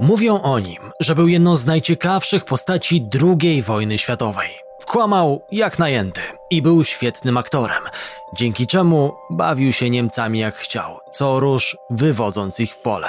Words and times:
Mówią 0.00 0.42
o 0.42 0.58
nim, 0.58 0.90
że 1.00 1.14
był 1.14 1.28
jedną 1.28 1.56
z 1.56 1.66
najciekawszych 1.66 2.44
postaci 2.44 3.08
II 3.22 3.62
wojny 3.62 3.98
światowej. 3.98 4.50
Kłamał 4.86 5.42
jak 5.52 5.78
najęty 5.78 6.20
i 6.50 6.62
był 6.62 6.84
świetnym 6.84 7.36
aktorem, 7.36 7.82
dzięki 8.36 8.66
czemu 8.66 9.12
bawił 9.30 9.72
się 9.72 9.90
Niemcami 9.90 10.38
jak 10.38 10.54
chciał, 10.54 11.00
co 11.12 11.40
róż 11.40 11.76
wywodząc 11.90 12.60
ich 12.60 12.74
w 12.74 12.78
pole. 12.78 13.08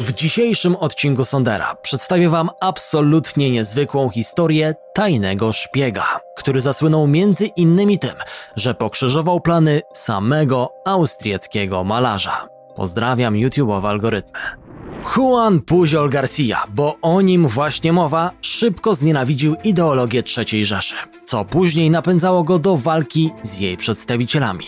W 0.00 0.12
dzisiejszym 0.12 0.76
odcinku 0.76 1.24
Sondera 1.24 1.74
przedstawię 1.82 2.28
Wam 2.28 2.50
absolutnie 2.60 3.50
niezwykłą 3.50 4.10
historię 4.10 4.74
tajnego 4.94 5.52
szpiega, 5.52 6.20
który 6.36 6.60
zasłynął 6.60 7.06
między 7.06 7.46
innymi 7.46 7.98
tym, 7.98 8.14
że 8.56 8.74
pokrzyżował 8.74 9.40
plany 9.40 9.82
samego 9.92 10.72
austriackiego 10.86 11.84
malarza. 11.84 12.48
Pozdrawiam 12.76 13.34
YouTube'owe 13.34 13.88
algorytmy. 13.88 14.67
Juan 15.04 15.60
Pujol 15.60 16.10
Garcia, 16.10 16.64
bo 16.74 16.98
o 17.02 17.20
nim 17.20 17.48
właśnie 17.48 17.92
mowa, 17.92 18.30
szybko 18.40 18.94
znienawidził 18.94 19.56
ideologię 19.64 20.22
III 20.36 20.64
Rzeszy, 20.64 20.96
co 21.26 21.44
później 21.44 21.90
napędzało 21.90 22.44
go 22.44 22.58
do 22.58 22.76
walki 22.76 23.30
z 23.42 23.60
jej 23.60 23.76
przedstawicielami. 23.76 24.66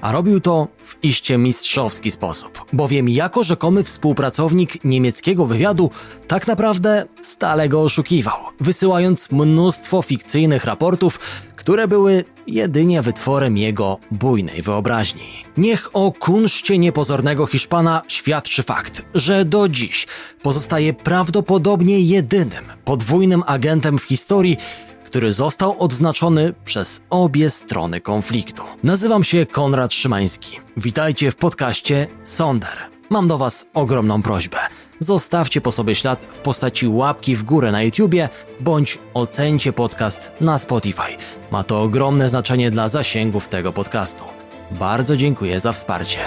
A 0.00 0.12
robił 0.12 0.40
to 0.40 0.68
w 0.84 0.96
iście 1.02 1.38
mistrzowski 1.38 2.10
sposób, 2.10 2.64
bowiem 2.72 3.08
jako 3.08 3.42
rzekomy 3.42 3.84
współpracownik 3.84 4.84
niemieckiego 4.84 5.46
wywiadu 5.46 5.90
tak 6.26 6.46
naprawdę 6.46 7.04
stale 7.22 7.68
go 7.68 7.82
oszukiwał, 7.82 8.38
wysyłając 8.60 9.30
mnóstwo 9.30 10.02
fikcyjnych 10.02 10.64
raportów, 10.64 11.20
które 11.68 11.88
były 11.88 12.24
jedynie 12.46 13.02
wytworem 13.02 13.56
jego 13.56 13.98
bujnej 14.10 14.62
wyobraźni. 14.62 15.44
Niech 15.56 15.90
o 15.92 16.12
kunszcie 16.12 16.78
niepozornego 16.78 17.46
Hiszpana 17.46 18.02
świadczy 18.08 18.62
fakt, 18.62 19.06
że 19.14 19.44
do 19.44 19.68
dziś 19.68 20.06
pozostaje 20.42 20.94
prawdopodobnie 20.94 22.00
jedynym 22.00 22.64
podwójnym 22.84 23.42
agentem 23.46 23.98
w 23.98 24.02
historii, 24.02 24.56
który 25.04 25.32
został 25.32 25.82
odznaczony 25.82 26.54
przez 26.64 27.02
obie 27.10 27.50
strony 27.50 28.00
konfliktu. 28.00 28.62
Nazywam 28.82 29.24
się 29.24 29.46
Konrad 29.46 29.94
Szymański. 29.94 30.60
Witajcie 30.76 31.30
w 31.30 31.36
podcaście 31.36 32.06
Sonder. 32.22 32.78
Mam 33.10 33.28
do 33.28 33.38
Was 33.38 33.66
ogromną 33.74 34.22
prośbę. 34.22 34.58
Zostawcie 35.00 35.60
po 35.60 35.72
sobie 35.72 35.94
ślad 35.94 36.26
w 36.30 36.38
postaci 36.38 36.88
łapki 36.88 37.36
w 37.36 37.42
górę 37.42 37.72
na 37.72 37.82
YouTubie 37.82 38.28
bądź 38.60 38.98
ocencie 39.14 39.72
podcast 39.72 40.32
na 40.40 40.58
Spotify. 40.58 41.16
Ma 41.50 41.64
to 41.64 41.82
ogromne 41.82 42.28
znaczenie 42.28 42.70
dla 42.70 42.88
zasięgów 42.88 43.48
tego 43.48 43.72
podcastu. 43.72 44.24
Bardzo 44.70 45.16
dziękuję 45.16 45.60
za 45.60 45.72
wsparcie. 45.72 46.20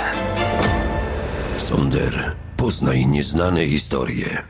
Sonder, 1.57 2.35
poznaj 2.57 3.07
nieznane 3.07 3.67
historie. 3.67 4.43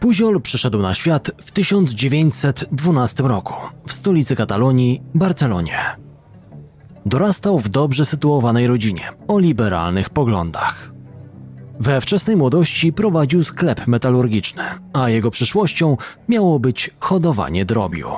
Puziol 0.00 0.42
przyszedł 0.42 0.78
na 0.82 0.94
świat 0.94 1.30
w 1.38 1.52
1912 1.52 3.22
roku 3.22 3.54
w 3.86 3.92
stolicy 3.92 4.36
Katalonii, 4.36 5.02
Barcelonie. 5.14 5.78
Dorastał 7.06 7.58
w 7.58 7.68
dobrze 7.68 8.04
sytuowanej 8.04 8.66
rodzinie 8.66 9.02
o 9.28 9.38
liberalnych 9.38 10.10
poglądach. 10.10 10.92
We 11.80 12.00
wczesnej 12.00 12.36
młodości 12.36 12.92
prowadził 12.92 13.44
sklep 13.44 13.86
metalurgiczny, 13.86 14.62
a 14.92 15.08
jego 15.08 15.30
przyszłością 15.30 15.96
miało 16.28 16.60
być 16.60 16.90
hodowanie 17.00 17.64
drobiu. 17.64 18.08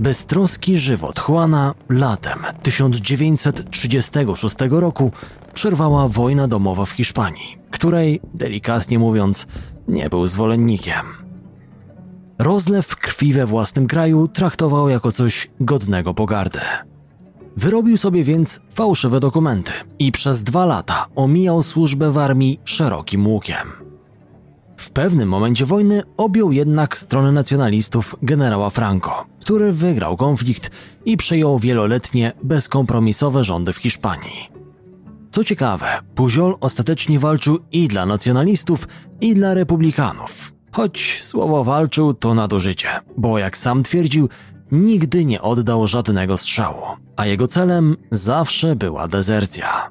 Beztroski 0.00 0.78
żywot 0.78 1.20
Juana 1.28 1.74
latem 1.88 2.38
1936 2.62 4.56
roku 4.70 5.12
przerwała 5.54 6.08
wojna 6.08 6.48
domowa 6.48 6.84
w 6.84 6.90
Hiszpanii, 6.90 7.58
której, 7.70 8.20
delikatnie 8.34 8.98
mówiąc, 8.98 9.46
nie 9.88 10.10
był 10.10 10.26
zwolennikiem. 10.26 11.06
Rozlew 12.38 12.96
krwi 12.96 13.32
we 13.32 13.46
własnym 13.46 13.86
kraju 13.86 14.28
traktował 14.28 14.88
jako 14.88 15.12
coś 15.12 15.50
godnego 15.60 16.14
pogardy. 16.14 16.60
Wyrobił 17.56 17.96
sobie 17.96 18.24
więc 18.24 18.60
fałszywe 18.74 19.20
dokumenty 19.20 19.72
i 19.98 20.12
przez 20.12 20.42
dwa 20.42 20.66
lata 20.66 21.06
omijał 21.16 21.62
służbę 21.62 22.12
w 22.12 22.18
armii 22.18 22.60
szerokim 22.64 23.26
łukiem. 23.26 23.88
W 24.76 24.90
pewnym 24.90 25.28
momencie 25.28 25.66
wojny 25.66 26.02
objął 26.16 26.52
jednak 26.52 26.98
stronę 26.98 27.32
nacjonalistów 27.32 28.16
generała 28.22 28.70
Franco, 28.70 29.26
który 29.40 29.72
wygrał 29.72 30.16
konflikt 30.16 30.70
i 31.04 31.16
przejął 31.16 31.58
wieloletnie, 31.58 32.32
bezkompromisowe 32.42 33.44
rządy 33.44 33.72
w 33.72 33.76
Hiszpanii. 33.76 34.57
Co 35.38 35.44
ciekawe, 35.44 36.00
Pujol 36.14 36.56
ostatecznie 36.60 37.18
walczył 37.18 37.58
i 37.72 37.88
dla 37.88 38.06
nacjonalistów, 38.06 38.88
i 39.20 39.34
dla 39.34 39.54
republikanów. 39.54 40.52
Choć 40.72 41.22
słowo 41.22 41.64
walczył 41.64 42.14
to 42.14 42.34
nadużycie, 42.34 42.88
bo 43.16 43.38
jak 43.38 43.58
sam 43.58 43.82
twierdził, 43.82 44.28
nigdy 44.72 45.24
nie 45.24 45.42
oddał 45.42 45.86
żadnego 45.86 46.36
strzału, 46.36 46.82
a 47.16 47.26
jego 47.26 47.48
celem 47.48 47.96
zawsze 48.10 48.76
była 48.76 49.08
dezercja. 49.08 49.90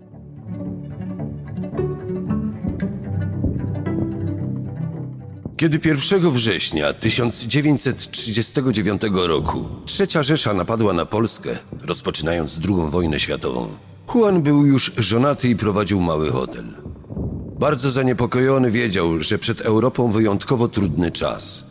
Kiedy 5.57 5.90
1 5.90 6.31
września 6.31 6.94
1939 6.94 9.02
roku 9.13 9.66
Trzecia 9.86 10.24
Rzesza 10.24 10.53
napadła 10.53 10.94
na 10.94 11.06
Polskę, 11.06 11.57
rozpoczynając 11.81 12.59
II 12.69 12.90
wojnę 12.90 13.19
światową, 13.19 13.68
Juan 14.16 14.41
był 14.41 14.66
już 14.66 14.91
żonaty 14.97 15.50
i 15.50 15.56
prowadził 15.56 16.01
mały 16.01 16.31
hotel. 16.31 16.66
Bardzo 17.59 17.91
zaniepokojony 17.91 18.72
wiedział, 18.72 19.23
że 19.23 19.38
przed 19.38 19.62
Europą 19.62 20.12
wyjątkowo 20.12 20.68
trudny 20.68 21.12
czas. 21.12 21.63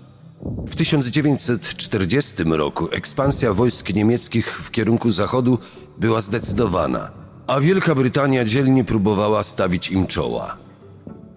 W 0.66 0.76
1940 0.76 2.34
roku 2.44 2.88
ekspansja 2.92 3.52
wojsk 3.52 3.94
niemieckich 3.94 4.60
w 4.60 4.70
kierunku 4.70 5.10
zachodu 5.10 5.58
była 5.98 6.20
zdecydowana, 6.20 7.10
a 7.47 7.60
Wielka 7.60 7.94
Brytania 7.94 8.44
dzielnie 8.44 8.84
próbowała 8.84 9.44
stawić 9.44 9.91
im 9.91 10.06
czoła. 10.06 10.56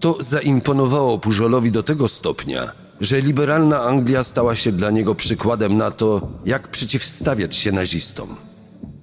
To 0.00 0.16
zaimponowało 0.20 1.18
Pużolowi 1.18 1.70
do 1.70 1.82
tego 1.82 2.08
stopnia, 2.08 2.72
że 3.00 3.20
liberalna 3.20 3.82
Anglia 3.82 4.24
stała 4.24 4.54
się 4.54 4.72
dla 4.72 4.90
niego 4.90 5.14
przykładem 5.14 5.76
na 5.76 5.90
to, 5.90 6.28
jak 6.46 6.68
przeciwstawiać 6.68 7.56
się 7.56 7.72
nazistom. 7.72 8.49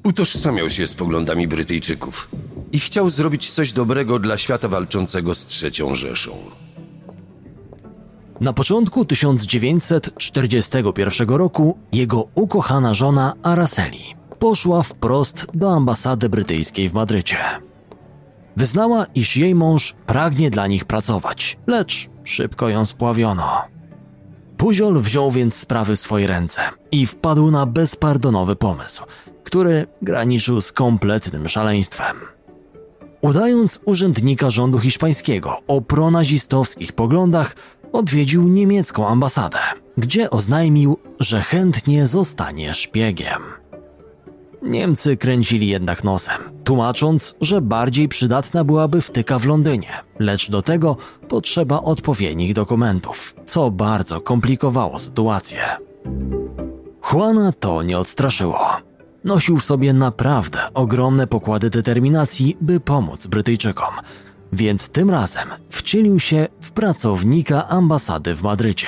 Utożsamiał 0.08 0.70
się 0.70 0.88
z 0.88 0.96
poglądami 0.96 1.48
Brytyjczyków 1.48 2.30
i 2.72 2.80
chciał 2.80 3.10
zrobić 3.10 3.52
coś 3.52 3.72
dobrego 3.72 4.20
dla 4.20 4.38
świata 4.38 4.68
walczącego 4.68 5.36
z 5.36 5.46
trzecią 5.46 5.96
Rzeszą. 5.96 6.32
Na 8.42 8.54
początku 8.54 9.06
1941 9.06 11.30
roku 11.30 11.78
jego 11.92 12.28
ukochana 12.36 12.94
żona 12.94 13.34
Araceli 13.44 14.16
poszła 14.40 14.84
wprost 14.84 15.48
do 15.54 15.72
ambasady 15.72 16.30
brytyjskiej 16.30 16.90
w 16.90 16.94
Madrycie. 16.94 17.38
Wyznała, 18.58 19.06
iż 19.16 19.38
jej 19.38 19.56
mąż 19.56 19.96
pragnie 20.06 20.50
dla 20.50 20.68
nich 20.68 20.86
pracować, 20.86 21.58
lecz 21.68 22.10
szybko 22.24 22.70
ją 22.70 22.86
spławiono. 22.86 23.62
Puziol 24.58 25.02
wziął 25.02 25.32
więc 25.32 25.56
sprawy 25.56 25.96
w 25.96 26.00
swoje 26.00 26.28
ręce 26.28 26.62
i 26.92 27.06
wpadł 27.06 27.52
na 27.52 27.66
bezpardonowy 27.66 28.56
pomysł, 28.56 29.04
który 29.48 29.86
graniczył 30.02 30.62
z 30.62 30.72
kompletnym 30.72 31.48
szaleństwem. 31.48 32.18
Udając 33.22 33.80
urzędnika 33.86 34.50
rządu 34.50 34.80
hiszpańskiego 34.80 35.58
o 35.68 35.82
pronazistowskich 35.82 36.94
poglądach, 36.94 37.56
odwiedził 37.92 38.48
niemiecką 38.48 39.08
ambasadę, 39.08 39.58
gdzie 39.98 40.30
oznajmił, 40.30 40.98
że 41.20 41.42
chętnie 41.42 42.08
zostanie 42.08 42.74
szpiegiem. 42.74 43.42
Niemcy 44.62 45.18
kręcili 45.18 45.68
jednak 45.68 46.04
nosem, 46.04 46.38
tłumacząc, 46.64 47.36
że 47.42 47.62
bardziej 47.62 48.08
przydatna 48.08 48.64
byłaby 48.64 49.02
wtyka 49.02 49.40
w 49.40 49.46
Londynie, 49.46 49.92
lecz 50.20 50.52
do 50.52 50.62
tego 50.62 50.98
potrzeba 51.28 51.82
odpowiednich 51.82 52.54
dokumentów, 52.54 53.36
co 53.46 53.72
bardzo 53.72 54.22
komplikowało 54.22 55.00
sytuację. 55.00 55.62
Juana 57.14 57.52
to 57.52 57.84
nie 57.84 58.00
odstraszyło. 58.00 58.87
Nosił 59.28 59.58
w 59.58 59.66
sobie 59.66 59.94
naprawdę 59.94 60.60
ogromne 60.74 61.28
pokłady 61.28 61.70
determinacji, 61.70 62.58
by 62.62 62.80
pomóc 62.80 63.28
Brytyjczykom, 63.28 63.94
więc 64.54 64.90
tym 64.90 65.10
razem 65.10 65.48
wcielił 65.70 66.20
się 66.20 66.48
w 66.62 66.72
pracownika 66.72 67.68
ambasady 67.68 68.36
w 68.36 68.42
Madrycie. 68.42 68.88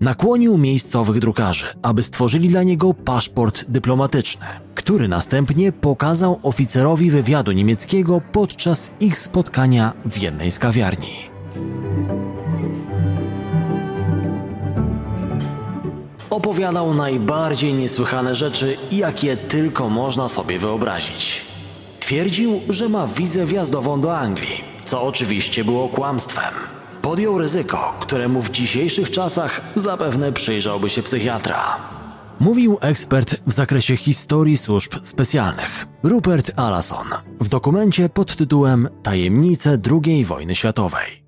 Nakłonił 0.00 0.58
miejscowych 0.58 1.18
drukarzy, 1.18 1.66
aby 1.82 2.02
stworzyli 2.02 2.48
dla 2.48 2.62
niego 2.62 2.94
paszport 2.94 3.64
dyplomatyczny, 3.68 4.46
który 4.74 5.08
następnie 5.08 5.72
pokazał 5.72 6.40
oficerowi 6.42 7.10
wywiadu 7.10 7.52
niemieckiego 7.52 8.20
podczas 8.32 8.90
ich 9.00 9.18
spotkania 9.18 9.92
w 10.04 10.22
jednej 10.22 10.50
z 10.50 10.58
kawiarni. 10.58 11.35
Opowiadał 16.36 16.94
najbardziej 16.94 17.74
niesłychane 17.74 18.34
rzeczy, 18.34 18.76
jakie 18.92 19.36
tylko 19.36 19.88
można 19.88 20.28
sobie 20.28 20.58
wyobrazić. 20.58 21.42
Twierdził, 22.00 22.60
że 22.68 22.88
ma 22.88 23.06
wizę 23.06 23.46
wjazdową 23.46 24.00
do 24.00 24.18
Anglii, 24.18 24.64
co 24.84 25.02
oczywiście 25.02 25.64
było 25.64 25.88
kłamstwem. 25.88 26.54
Podjął 27.02 27.38
ryzyko, 27.38 27.94
któremu 28.00 28.42
w 28.42 28.50
dzisiejszych 28.50 29.10
czasach 29.10 29.60
zapewne 29.76 30.32
przyjrzałby 30.32 30.90
się 30.90 31.02
psychiatra. 31.02 31.76
Mówił 32.40 32.78
ekspert 32.80 33.40
w 33.46 33.52
zakresie 33.52 33.96
historii 33.96 34.56
służb 34.56 34.92
specjalnych 35.02 35.86
Rupert 36.02 36.52
Allason 36.56 37.06
w 37.40 37.48
dokumencie 37.48 38.08
pod 38.08 38.36
tytułem 38.36 38.88
Tajemnice 39.02 39.78
II 40.04 40.24
wojny 40.24 40.54
światowej. 40.56 41.25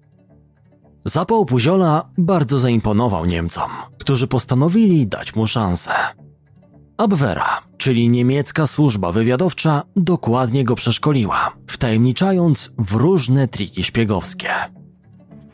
Zapał 1.08 1.44
Puziola 1.44 2.04
bardzo 2.18 2.58
zaimponował 2.58 3.26
Niemcom, 3.26 3.70
którzy 3.98 4.26
postanowili 4.26 5.06
dać 5.06 5.34
mu 5.34 5.46
szansę. 5.46 5.90
Abwehra, 6.96 7.60
czyli 7.76 8.08
niemiecka 8.08 8.66
służba 8.66 9.12
wywiadowcza, 9.12 9.82
dokładnie 9.96 10.64
go 10.64 10.74
przeszkoliła, 10.74 11.52
wtajemniczając 11.66 12.70
w 12.78 12.94
różne 12.94 13.48
triki 13.48 13.84
szpiegowskie. 13.84 14.48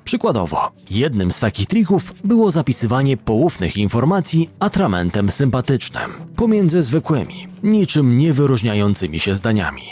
Przykładowo, 0.05 0.73
jednym 0.91 1.33
z 1.33 1.41
takich 1.41 1.67
trików 1.67 2.15
było 2.25 2.51
zapisywanie 2.51 3.17
poufnych 3.17 3.77
informacji 3.77 4.51
atramentem 4.61 5.31
sympatycznym 5.31 6.11
pomiędzy 6.37 6.83
zwykłymi, 6.83 7.49
niczym 7.63 8.19
nie 8.19 8.33
wyróżniającymi 8.33 9.19
się 9.19 9.35
zdaniami. 9.35 9.85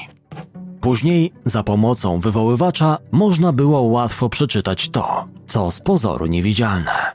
Później, 0.80 1.32
za 1.44 1.62
pomocą 1.62 2.20
wywoływacza, 2.20 2.98
można 3.12 3.52
było 3.52 3.82
łatwo 3.82 4.28
przeczytać 4.28 4.88
to, 4.88 5.28
co 5.52 5.70
z 5.70 5.80
pozoru 5.80 6.26
niewidzialne. 6.26 7.12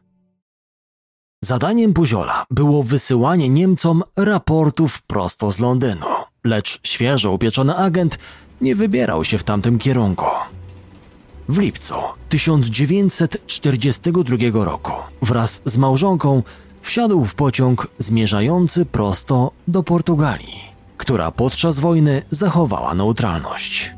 Zadaniem 1.44 1.94
Puziola 1.94 2.46
było 2.52 2.84
wysyłanie 2.84 3.50
Niemcom 3.50 4.04
raportów 4.18 5.02
prosto 5.02 5.52
z 5.52 5.60
Londynu, 5.60 6.06
lecz 6.44 6.88
świeżo 6.88 7.32
upieczony 7.32 7.76
agent 7.76 8.20
nie 8.62 8.76
wybierał 8.76 9.26
się 9.26 9.38
w 9.38 9.44
tamtym 9.44 9.78
kierunku. 9.78 10.26
W 11.50 11.58
lipcu 11.58 11.96
1942 12.30 14.66
roku 14.66 14.92
wraz 15.22 15.62
z 15.66 15.78
małżonką 15.78 16.44
wsiadł 16.82 17.26
w 17.26 17.36
pociąg 17.36 17.88
zmierzający 17.98 18.86
prosto 18.86 19.52
do 19.68 19.84
Portugalii, 19.84 20.62
która 20.98 21.32
podczas 21.32 21.80
wojny 21.80 22.22
zachowała 22.32 22.94
neutralność. 22.94 23.96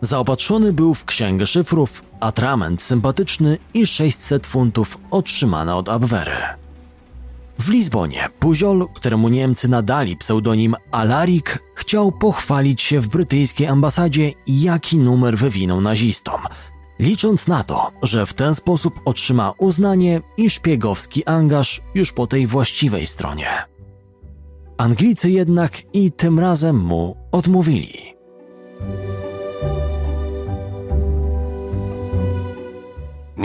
Zaopatrzony 0.00 0.72
był 0.72 0.94
w 0.94 1.04
księgę 1.04 1.46
szyfrów, 1.46 2.02
atrament 2.24 2.82
sympatyczny 2.82 3.58
i 3.74 3.86
600 3.86 4.46
funtów 4.46 4.98
otrzymane 5.10 5.74
od 5.74 5.88
Abwehry. 5.88 6.36
W 7.58 7.68
Lizbonie 7.68 8.28
Puziol, 8.38 8.88
któremu 8.94 9.28
Niemcy 9.28 9.68
nadali 9.68 10.16
pseudonim 10.16 10.76
Alarik, 10.90 11.64
chciał 11.74 12.12
pochwalić 12.12 12.82
się 12.82 13.00
w 13.00 13.08
brytyjskiej 13.08 13.66
ambasadzie, 13.66 14.32
jaki 14.46 14.98
numer 14.98 15.38
wywinął 15.38 15.80
nazistom, 15.80 16.40
licząc 16.98 17.46
na 17.46 17.64
to, 17.64 17.90
że 18.02 18.26
w 18.26 18.34
ten 18.34 18.54
sposób 18.54 19.00
otrzyma 19.04 19.52
uznanie 19.58 20.20
i 20.36 20.50
szpiegowski 20.50 21.24
angaż 21.24 21.80
już 21.94 22.12
po 22.12 22.26
tej 22.26 22.46
właściwej 22.46 23.06
stronie. 23.06 23.48
Anglicy 24.78 25.30
jednak 25.30 25.82
i 25.92 26.12
tym 26.12 26.38
razem 26.38 26.80
mu 26.80 27.16
odmówili. 27.32 28.14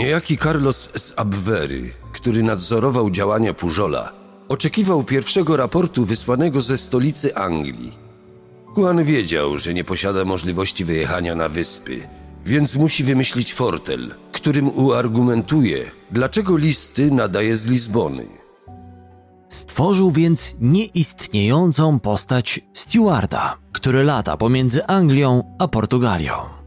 Niejaki 0.00 0.38
Carlos 0.38 0.88
z 0.96 1.12
Abwery, 1.16 1.92
który 2.12 2.42
nadzorował 2.42 3.10
działania 3.10 3.54
Pujola, 3.54 4.12
oczekiwał 4.48 5.04
pierwszego 5.04 5.56
raportu 5.56 6.04
wysłanego 6.04 6.62
ze 6.62 6.78
stolicy 6.78 7.34
Anglii. 7.36 7.92
Juan 8.76 9.04
wiedział, 9.04 9.58
że 9.58 9.74
nie 9.74 9.84
posiada 9.84 10.24
możliwości 10.24 10.84
wyjechania 10.84 11.34
na 11.34 11.48
wyspy, 11.48 12.00
więc 12.46 12.76
musi 12.76 13.04
wymyślić 13.04 13.54
fortel, 13.54 14.14
którym 14.32 14.78
uargumentuje, 14.78 15.90
dlaczego 16.10 16.56
listy 16.56 17.10
nadaje 17.10 17.56
z 17.56 17.66
Lizbony. 17.66 18.26
Stworzył 19.48 20.10
więc 20.10 20.54
nieistniejącą 20.60 22.00
postać 22.00 22.60
stewarda, 22.74 23.58
który 23.72 24.04
lata 24.04 24.36
pomiędzy 24.36 24.86
Anglią 24.86 25.56
a 25.58 25.68
Portugalią. 25.68 26.59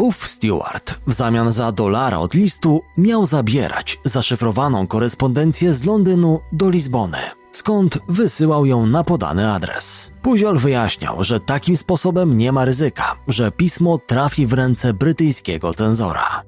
Ów 0.00 0.26
steward 0.26 1.00
w 1.06 1.12
zamian 1.12 1.52
za 1.52 1.72
dolara 1.72 2.18
od 2.18 2.34
listu 2.34 2.82
miał 2.96 3.26
zabierać 3.26 3.98
zaszyfrowaną 4.04 4.86
korespondencję 4.86 5.72
z 5.72 5.86
Londynu 5.86 6.40
do 6.52 6.70
Lizbony, 6.70 7.18
skąd 7.52 7.98
wysyłał 8.08 8.66
ją 8.66 8.86
na 8.86 9.04
podany 9.04 9.52
adres. 9.52 10.12
Puziol 10.22 10.58
wyjaśniał, 10.58 11.24
że 11.24 11.40
takim 11.40 11.76
sposobem 11.76 12.38
nie 12.38 12.52
ma 12.52 12.64
ryzyka, 12.64 13.16
że 13.28 13.52
pismo 13.52 13.98
trafi 13.98 14.46
w 14.46 14.52
ręce 14.52 14.94
brytyjskiego 14.94 15.74
cenzora. 15.74 16.42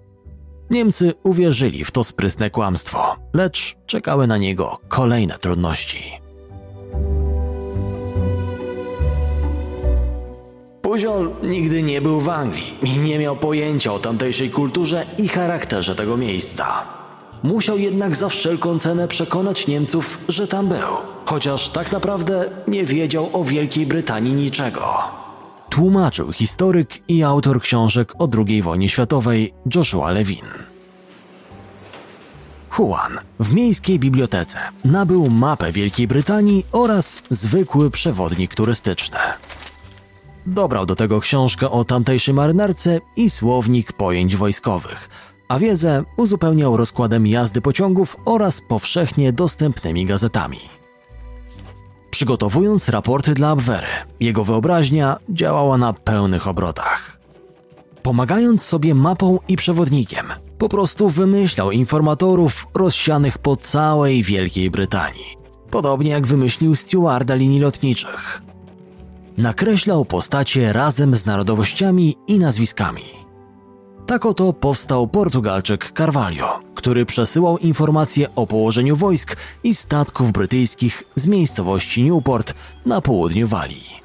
Niemcy 0.70 1.14
uwierzyli 1.22 1.84
w 1.84 1.90
to 1.90 2.04
sprytne 2.04 2.50
kłamstwo, 2.50 3.16
lecz 3.34 3.76
czekały 3.86 4.26
na 4.26 4.36
niego 4.38 4.78
kolejne 4.88 5.38
trudności. 5.38 6.21
Puziol 10.92 11.30
nigdy 11.42 11.82
nie 11.82 12.00
był 12.00 12.20
w 12.20 12.28
Anglii 12.28 12.74
i 12.82 12.98
nie 12.98 13.18
miał 13.18 13.36
pojęcia 13.36 13.92
o 13.92 13.98
tamtejszej 13.98 14.50
kulturze 14.50 15.06
i 15.18 15.28
charakterze 15.28 15.94
tego 15.94 16.16
miejsca. 16.16 16.66
Musiał 17.42 17.78
jednak 17.78 18.16
za 18.16 18.28
wszelką 18.28 18.78
cenę 18.78 19.08
przekonać 19.08 19.66
Niemców, 19.66 20.18
że 20.28 20.48
tam 20.48 20.68
był, 20.68 20.96
chociaż 21.24 21.68
tak 21.68 21.92
naprawdę 21.92 22.44
nie 22.68 22.84
wiedział 22.84 23.30
o 23.32 23.44
Wielkiej 23.44 23.86
Brytanii 23.86 24.32
niczego. 24.32 24.94
Tłumaczył 25.70 26.32
historyk 26.32 27.08
i 27.08 27.22
autor 27.22 27.60
książek 27.60 28.12
o 28.18 28.28
II 28.46 28.62
wojnie 28.62 28.88
światowej 28.88 29.52
Joshua 29.74 30.10
Levin. 30.10 30.46
Juan 32.78 33.18
w 33.40 33.54
miejskiej 33.54 33.98
bibliotece 33.98 34.58
nabył 34.84 35.30
mapę 35.30 35.72
Wielkiej 35.72 36.08
Brytanii 36.08 36.66
oraz 36.72 37.22
zwykły 37.30 37.90
przewodnik 37.90 38.54
turystyczny. 38.54 39.18
Dobrał 40.46 40.86
do 40.86 40.96
tego 40.96 41.20
książkę 41.20 41.70
o 41.70 41.84
tamtejszej 41.84 42.34
marynarce 42.34 43.00
i 43.16 43.30
słownik 43.30 43.92
pojęć 43.92 44.36
wojskowych, 44.36 45.08
a 45.48 45.58
wiedzę 45.58 46.04
uzupełniał 46.16 46.76
rozkładem 46.76 47.26
jazdy 47.26 47.60
pociągów 47.60 48.16
oraz 48.24 48.60
powszechnie 48.60 49.32
dostępnymi 49.32 50.06
gazetami. 50.06 50.58
Przygotowując 52.10 52.88
raporty 52.88 53.34
dla 53.34 53.50
Abwehry, 53.50 53.88
jego 54.20 54.44
wyobraźnia 54.44 55.16
działała 55.28 55.78
na 55.78 55.92
pełnych 55.92 56.48
obrotach. 56.48 57.20
Pomagając 58.02 58.62
sobie 58.62 58.94
mapą 58.94 59.38
i 59.48 59.56
przewodnikiem, 59.56 60.26
po 60.58 60.68
prostu 60.68 61.08
wymyślał 61.08 61.70
informatorów 61.70 62.66
rozsianych 62.74 63.38
po 63.38 63.56
całej 63.56 64.22
Wielkiej 64.22 64.70
Brytanii. 64.70 65.36
Podobnie 65.70 66.10
jak 66.10 66.26
wymyślił 66.26 66.74
stewarda 66.74 67.34
linii 67.34 67.60
lotniczych. 67.60 68.42
Nakreślał 69.36 70.04
postacie 70.04 70.72
razem 70.72 71.14
z 71.14 71.26
narodowościami 71.26 72.16
i 72.26 72.38
nazwiskami. 72.38 73.02
Tak 74.06 74.26
oto 74.26 74.52
powstał 74.52 75.08
Portugalczyk 75.08 75.92
Carvalho, 75.96 76.60
który 76.74 77.06
przesyłał 77.06 77.58
informacje 77.58 78.34
o 78.34 78.46
położeniu 78.46 78.96
wojsk 78.96 79.36
i 79.64 79.74
statków 79.74 80.32
brytyjskich 80.32 81.04
z 81.16 81.26
miejscowości 81.26 82.02
Newport 82.02 82.54
na 82.86 83.00
południu 83.00 83.48
Walii. 83.48 84.02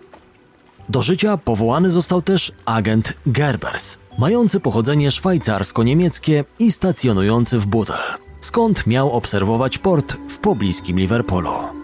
Do 0.90 1.02
życia 1.02 1.38
powołany 1.38 1.92
został 1.92 2.22
też 2.22 2.52
agent 2.66 3.14
Gerbers, 3.26 3.98
mający 4.18 4.60
pochodzenie 4.60 5.12
szwajcarsko-niemieckie 5.12 6.46
i 6.60 6.72
stacjonujący 6.72 7.60
w 7.60 7.66
Butel, 7.66 8.00
skąd 8.42 8.88
miał 8.88 9.12
obserwować 9.12 9.78
port 9.78 10.18
w 10.30 10.38
pobliskim 10.38 11.00
Liverpoolu. 11.00 11.77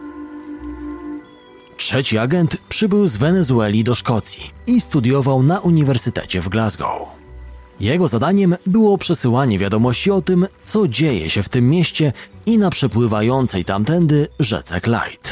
Trzeci 1.83 2.17
agent 2.17 2.57
przybył 2.69 3.07
z 3.07 3.17
Wenezueli 3.17 3.83
do 3.83 3.95
Szkocji 3.95 4.51
i 4.67 4.81
studiował 4.81 5.43
na 5.43 5.59
Uniwersytecie 5.59 6.41
w 6.41 6.49
Glasgow. 6.49 7.01
Jego 7.79 8.07
zadaniem 8.07 8.55
było 8.65 8.97
przesyłanie 8.97 9.59
wiadomości 9.59 10.11
o 10.11 10.21
tym, 10.21 10.47
co 10.63 10.87
dzieje 10.87 11.29
się 11.29 11.43
w 11.43 11.49
tym 11.49 11.69
mieście 11.69 12.13
i 12.45 12.57
na 12.57 12.69
przepływającej 12.69 13.65
tamtędy 13.65 14.27
rzece 14.39 14.81
Clyde. 14.81 15.29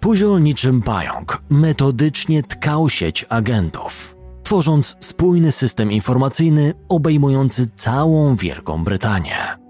Puziol 0.00 0.42
niczym 0.42 0.82
pająk 0.82 1.42
metodycznie 1.50 2.42
tkał 2.42 2.88
sieć 2.88 3.26
agentów, 3.28 4.16
tworząc 4.42 4.96
spójny 5.00 5.52
system 5.52 5.92
informacyjny 5.92 6.74
obejmujący 6.88 7.68
całą 7.76 8.36
Wielką 8.36 8.84
Brytanię. 8.84 9.65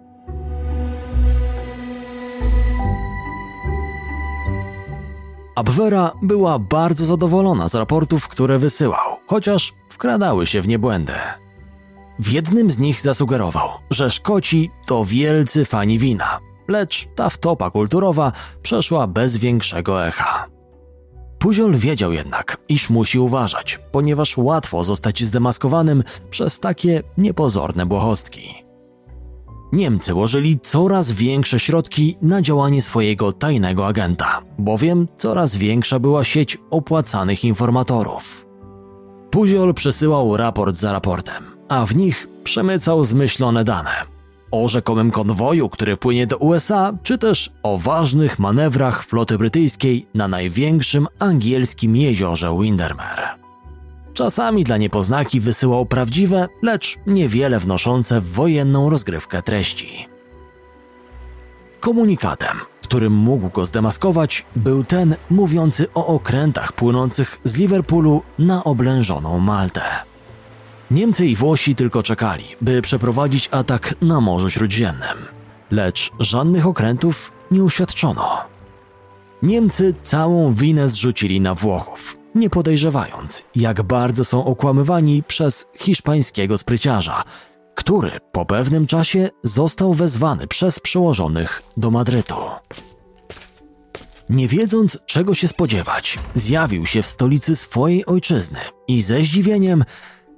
Abwehra 5.56 6.12
była 6.22 6.58
bardzo 6.58 7.06
zadowolona 7.06 7.68
z 7.68 7.74
raportów, 7.74 8.28
które 8.28 8.58
wysyłał, 8.58 9.16
chociaż 9.26 9.72
wkradały 9.90 10.46
się 10.46 10.62
w 10.62 10.68
nie 10.68 10.78
błędy. 10.78 11.12
W 12.18 12.28
jednym 12.30 12.70
z 12.70 12.78
nich 12.78 13.00
zasugerował, 13.00 13.68
że 13.90 14.10
Szkoci 14.10 14.70
to 14.86 15.04
wielcy 15.04 15.64
fani 15.64 15.98
wina 15.98 16.38
lecz 16.68 17.08
ta 17.14 17.30
wtopa 17.30 17.70
kulturowa 17.70 18.32
przeszła 18.62 19.06
bez 19.06 19.36
większego 19.36 20.06
echa. 20.06 20.46
Puziol 21.38 21.72
wiedział 21.74 22.12
jednak, 22.12 22.56
iż 22.68 22.90
musi 22.90 23.18
uważać, 23.18 23.80
ponieważ 23.92 24.38
łatwo 24.38 24.84
zostać 24.84 25.24
zdemaskowanym 25.24 26.04
przez 26.30 26.60
takie 26.60 27.02
niepozorne 27.18 27.86
błochostki. 27.86 28.65
Niemcy 29.72 30.14
łożyli 30.14 30.60
coraz 30.60 31.12
większe 31.12 31.60
środki 31.60 32.16
na 32.22 32.42
działanie 32.42 32.82
swojego 32.82 33.32
tajnego 33.32 33.86
agenta, 33.86 34.42
bowiem 34.58 35.08
coraz 35.16 35.56
większa 35.56 35.98
była 35.98 36.24
sieć 36.24 36.58
opłacanych 36.70 37.44
informatorów. 37.44 38.46
Puziol 39.30 39.74
przesyłał 39.74 40.36
raport 40.36 40.76
za 40.76 40.92
raportem, 40.92 41.44
a 41.68 41.86
w 41.86 41.96
nich 41.96 42.28
przemycał 42.44 43.04
zmyślone 43.04 43.64
dane 43.64 44.16
o 44.50 44.68
rzekomym 44.68 45.10
konwoju, 45.10 45.68
który 45.68 45.96
płynie 45.96 46.26
do 46.26 46.36
USA, 46.36 46.92
czy 47.02 47.18
też 47.18 47.50
o 47.62 47.78
ważnych 47.78 48.38
manewrach 48.38 49.04
floty 49.04 49.38
brytyjskiej 49.38 50.06
na 50.14 50.28
największym 50.28 51.06
angielskim 51.18 51.96
jeziorze 51.96 52.58
Windermere. 52.60 53.45
Czasami 54.16 54.64
dla 54.64 54.76
niepoznaki 54.76 55.40
wysyłał 55.40 55.86
prawdziwe, 55.86 56.48
lecz 56.62 56.96
niewiele 57.06 57.58
wnoszące 57.58 58.20
w 58.20 58.32
wojenną 58.32 58.90
rozgrywkę 58.90 59.42
treści. 59.42 60.08
Komunikatem, 61.80 62.56
którym 62.82 63.12
mógł 63.12 63.50
go 63.50 63.66
zdemaskować, 63.66 64.46
był 64.56 64.84
ten 64.84 65.16
mówiący 65.30 65.86
o 65.94 66.06
okrętach 66.06 66.72
płynących 66.72 67.40
z 67.44 67.56
Liverpoolu 67.56 68.22
na 68.38 68.64
oblężoną 68.64 69.38
Maltę. 69.38 69.82
Niemcy 70.90 71.26
i 71.26 71.36
Włosi 71.36 71.74
tylko 71.74 72.02
czekali, 72.02 72.44
by 72.60 72.82
przeprowadzić 72.82 73.48
atak 73.52 73.94
na 74.02 74.20
Morzu 74.20 74.50
Śródziemnym, 74.50 75.18
lecz 75.70 76.10
żadnych 76.20 76.66
okrętów 76.66 77.32
nie 77.50 77.64
uświadczono. 77.64 78.38
Niemcy 79.42 79.94
całą 80.02 80.54
winę 80.54 80.88
zrzucili 80.88 81.40
na 81.40 81.54
Włochów, 81.54 82.15
nie 82.36 82.50
podejrzewając, 82.50 83.44
jak 83.54 83.82
bardzo 83.82 84.24
są 84.24 84.44
okłamywani 84.44 85.22
przez 85.22 85.66
hiszpańskiego 85.78 86.58
spryciarza, 86.58 87.22
który 87.74 88.10
po 88.32 88.46
pewnym 88.46 88.86
czasie 88.86 89.30
został 89.42 89.94
wezwany 89.94 90.46
przez 90.46 90.80
przełożonych 90.80 91.62
do 91.76 91.90
Madrytu. 91.90 92.34
Nie 94.30 94.48
wiedząc 94.48 94.98
czego 95.06 95.34
się 95.34 95.48
spodziewać, 95.48 96.18
zjawił 96.34 96.86
się 96.86 97.02
w 97.02 97.06
stolicy 97.06 97.56
swojej 97.56 98.06
ojczyzny 98.06 98.60
i 98.88 99.02
ze 99.02 99.20
zdziwieniem 99.20 99.84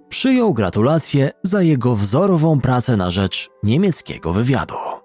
przyjął 0.08 0.54
gratulacje 0.54 1.30
za 1.42 1.62
jego 1.62 1.94
wzorową 1.94 2.60
pracę 2.60 2.96
na 2.96 3.10
rzecz 3.10 3.50
niemieckiego 3.62 4.32
wywiadu. 4.32 4.97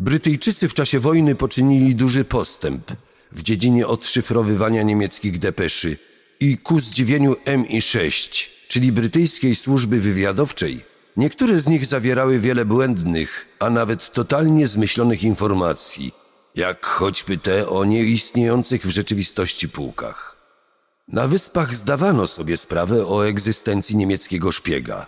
Brytyjczycy 0.00 0.68
w 0.68 0.74
czasie 0.74 1.00
wojny 1.00 1.34
poczynili 1.34 1.94
duży 1.94 2.24
postęp 2.24 2.92
w 3.32 3.42
dziedzinie 3.42 3.86
odszyfrowywania 3.86 4.82
niemieckich 4.82 5.38
depeszy 5.38 5.96
i 6.40 6.58
ku 6.58 6.80
zdziwieniu 6.80 7.32
MI6, 7.32 8.48
czyli 8.68 8.92
brytyjskiej 8.92 9.56
służby 9.56 10.00
wywiadowczej, 10.00 10.80
niektóre 11.16 11.60
z 11.60 11.66
nich 11.66 11.86
zawierały 11.86 12.38
wiele 12.38 12.64
błędnych, 12.64 13.46
a 13.58 13.70
nawet 13.70 14.12
totalnie 14.12 14.68
zmyślonych 14.68 15.22
informacji, 15.22 16.12
jak 16.54 16.86
choćby 16.86 17.38
te 17.38 17.68
o 17.68 17.84
nieistniejących 17.84 18.86
w 18.86 18.90
rzeczywistości 18.90 19.68
pułkach. 19.68 20.36
Na 21.08 21.28
wyspach 21.28 21.76
zdawano 21.76 22.26
sobie 22.26 22.56
sprawę 22.56 23.06
o 23.06 23.28
egzystencji 23.28 23.96
niemieckiego 23.96 24.52
szpiega, 24.52 25.06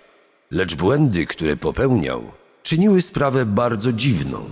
lecz 0.51 0.75
błędy, 0.75 1.27
które 1.27 1.57
popełniał, 1.57 2.33
czyniły 2.63 3.03
sprawę 3.03 3.47
bardzo 3.47 3.93
dziwną. 3.93 4.45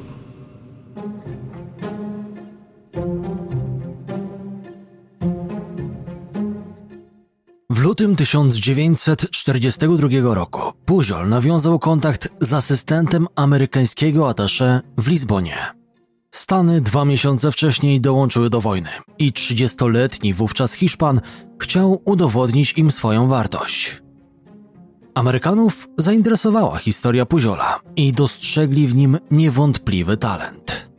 W 7.71 7.79
lutym 7.79 8.17
1942 8.17 10.35
roku 10.35 10.61
Puziol 10.87 11.29
nawiązał 11.29 11.79
kontakt 11.79 12.29
z 12.41 12.53
asystentem 12.53 13.27
amerykańskiego 13.37 14.29
atasze 14.29 14.81
w 14.99 15.09
Lizbonie. 15.09 15.57
Stany 16.31 16.81
dwa 16.81 17.05
miesiące 17.05 17.53
wcześniej 17.53 18.01
dołączyły 18.01 18.51
do 18.51 18.61
wojny 18.61 18.89
i 19.19 19.33
30-letni 19.33 20.35
wówczas 20.35 20.73
Hiszpan 20.73 21.21
chciał 21.61 22.03
udowodnić 22.05 22.73
im 22.73 22.93
swoją 22.93 23.29
wartość. 23.29 24.03
Amerykanów 25.15 25.89
zainteresowała 25.99 26.79
historia 26.79 27.27
Puziola 27.27 27.81
i 27.97 28.13
dostrzegli 28.13 28.87
w 28.87 28.95
nim 28.95 29.19
niewątpliwy 29.31 30.17
talent. 30.17 30.91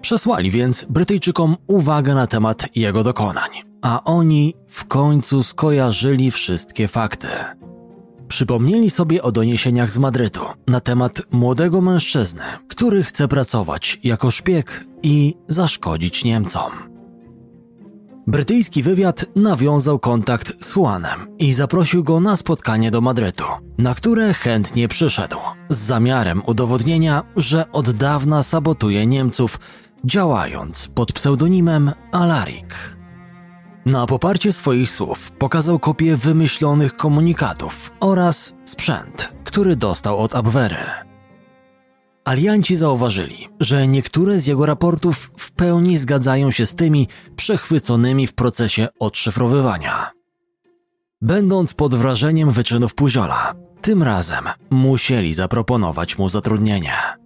Przesłali 0.00 0.50
więc 0.50 0.86
Brytyjczykom 0.90 1.56
uwagę 1.66 2.14
na 2.14 2.26
temat 2.26 2.76
jego 2.76 3.04
dokonań, 3.04 3.50
a 3.84 4.04
oni 4.04 4.54
w 4.68 4.84
końcu 4.84 5.42
skojarzyli 5.42 6.30
wszystkie 6.30 6.88
fakty. 6.88 7.28
Przypomnieli 8.28 8.90
sobie 8.90 9.22
o 9.22 9.32
doniesieniach 9.32 9.92
z 9.92 9.98
Madrytu 9.98 10.40
na 10.66 10.80
temat 10.80 11.22
młodego 11.30 11.80
mężczyzny, 11.80 12.42
który 12.68 13.02
chce 13.02 13.28
pracować 13.28 14.00
jako 14.04 14.30
szpieg 14.30 14.84
i 15.02 15.34
zaszkodzić 15.48 16.24
Niemcom. 16.24 16.72
Brytyjski 18.26 18.82
wywiad 18.82 19.24
nawiązał 19.36 19.98
kontakt 19.98 20.64
z 20.64 20.76
Juanem 20.76 21.36
i 21.38 21.52
zaprosił 21.52 22.04
go 22.04 22.20
na 22.20 22.36
spotkanie 22.36 22.90
do 22.90 23.00
Madrytu, 23.00 23.44
na 23.78 23.94
które 23.94 24.34
chętnie 24.34 24.88
przyszedł, 24.88 25.36
z 25.68 25.78
zamiarem 25.78 26.42
udowodnienia, 26.46 27.22
że 27.36 27.72
od 27.72 27.90
dawna 27.90 28.42
sabotuje 28.42 29.06
Niemców, 29.06 29.58
działając 30.04 30.88
pod 30.88 31.12
pseudonimem 31.12 31.92
Alarik. 32.12 32.93
Na 33.86 34.06
poparcie 34.06 34.52
swoich 34.52 34.90
słów 34.90 35.30
pokazał 35.30 35.78
kopię 35.78 36.16
wymyślonych 36.16 36.96
komunikatów 36.96 37.92
oraz 38.00 38.54
sprzęt, 38.64 39.28
który 39.44 39.76
dostał 39.76 40.18
od 40.18 40.34
Abwery. 40.34 40.84
Alianci 42.24 42.76
zauważyli, 42.76 43.48
że 43.60 43.88
niektóre 43.88 44.40
z 44.40 44.46
jego 44.46 44.66
raportów 44.66 45.30
w 45.36 45.52
pełni 45.52 45.98
zgadzają 45.98 46.50
się 46.50 46.66
z 46.66 46.74
tymi 46.74 47.08
przechwyconymi 47.36 48.26
w 48.26 48.34
procesie 48.34 48.88
odszyfrowywania. 48.98 50.10
Będąc 51.22 51.74
pod 51.74 51.94
wrażeniem 51.94 52.50
wyczynów 52.50 52.94
Puziola, 52.94 53.54
tym 53.80 54.02
razem 54.02 54.44
musieli 54.70 55.34
zaproponować 55.34 56.18
mu 56.18 56.28
zatrudnienie. 56.28 57.23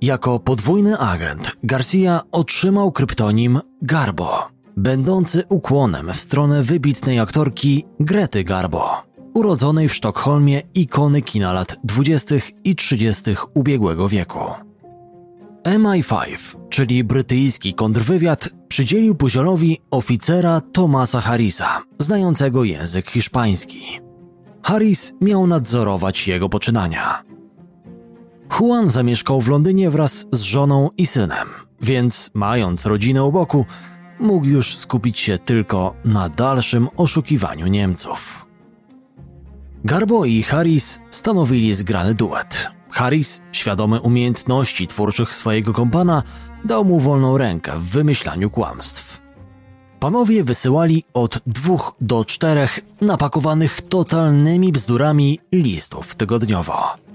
Jako 0.00 0.38
podwójny 0.38 0.98
agent 0.98 1.56
Garcia 1.62 2.20
otrzymał 2.32 2.92
kryptonim 2.92 3.60
Garbo, 3.82 4.48
będący 4.76 5.44
ukłonem 5.48 6.12
w 6.12 6.20
stronę 6.20 6.62
wybitnej 6.62 7.20
aktorki 7.20 7.84
Grety 8.00 8.44
Garbo, 8.44 9.02
urodzonej 9.34 9.88
w 9.88 9.94
Sztokholmie 9.94 10.62
ikony 10.74 11.22
kina 11.22 11.52
lat 11.52 11.76
20. 11.84 12.34
i 12.64 12.76
30. 12.76 13.22
ubiegłego 13.54 14.08
wieku. 14.08 14.40
MI5, 15.64 16.36
czyli 16.68 17.04
brytyjski 17.04 17.74
kontrwywiad, 17.74 18.48
przydzielił 18.68 19.14
Puziolowi 19.14 19.78
oficera 19.90 20.60
Tomasa 20.60 21.20
Harrisa, 21.20 21.82
znającego 21.98 22.64
język 22.64 23.10
hiszpański. 23.10 24.00
Harris 24.62 25.12
miał 25.20 25.46
nadzorować 25.46 26.28
jego 26.28 26.48
poczynania. 26.48 27.22
Juan 28.50 28.90
zamieszkał 28.90 29.40
w 29.40 29.48
Londynie 29.48 29.90
wraz 29.90 30.26
z 30.32 30.40
żoną 30.40 30.90
i 30.96 31.06
synem, 31.06 31.48
więc 31.80 32.30
mając 32.34 32.86
rodzinę 32.86 33.24
u 33.24 33.32
boku, 33.32 33.66
mógł 34.20 34.46
już 34.46 34.76
skupić 34.76 35.20
się 35.20 35.38
tylko 35.38 35.94
na 36.04 36.28
dalszym 36.28 36.88
oszukiwaniu 36.96 37.66
Niemców. 37.66 38.46
Garbo 39.84 40.24
i 40.24 40.42
Harris 40.42 41.00
stanowili 41.10 41.74
zgrany 41.74 42.14
duet. 42.14 42.70
Harris, 42.90 43.40
świadomy 43.52 44.00
umiejętności 44.00 44.86
twórczych 44.86 45.34
swojego 45.34 45.72
kompana, 45.72 46.22
dał 46.64 46.84
mu 46.84 47.00
wolną 47.00 47.38
rękę 47.38 47.72
w 47.78 47.84
wymyślaniu 47.84 48.50
kłamstw. 48.50 49.22
Panowie 50.00 50.44
wysyłali 50.44 51.04
od 51.14 51.40
dwóch 51.46 51.96
do 52.00 52.24
czterech 52.24 52.80
napakowanych 53.00 53.80
totalnymi 53.80 54.72
bzdurami 54.72 55.40
listów 55.52 56.14
tygodniowo. 56.14 57.05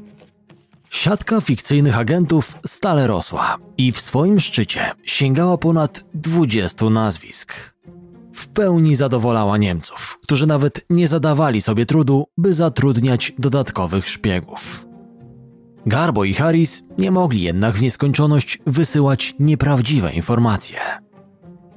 Siatka 0.92 1.42
fikcyjnych 1.42 1.98
agentów 1.98 2.58
stale 2.66 3.08
rosła 3.08 3.58
i 3.78 3.92
w 3.92 4.02
swoim 4.02 4.40
szczycie 4.40 4.92
sięgała 5.04 5.58
ponad 5.58 6.06
20 6.14 6.90
nazwisk. 6.90 7.74
W 8.34 8.48
pełni 8.48 8.96
zadowolała 8.96 9.58
Niemców, 9.58 10.20
którzy 10.24 10.48
nawet 10.48 10.86
nie 10.90 11.08
zadawali 11.08 11.62
sobie 11.62 11.86
trudu, 11.86 12.28
by 12.38 12.54
zatrudniać 12.54 13.34
dodatkowych 13.40 14.10
szpiegów. 14.10 14.86
Garbo 15.86 16.24
i 16.24 16.34
Harris 16.34 16.84
nie 16.98 17.12
mogli 17.12 17.42
jednak 17.42 17.76
w 17.76 17.82
nieskończoność 17.82 18.60
wysyłać 18.68 19.36
nieprawdziwe 19.40 20.14
informacje. 20.14 20.80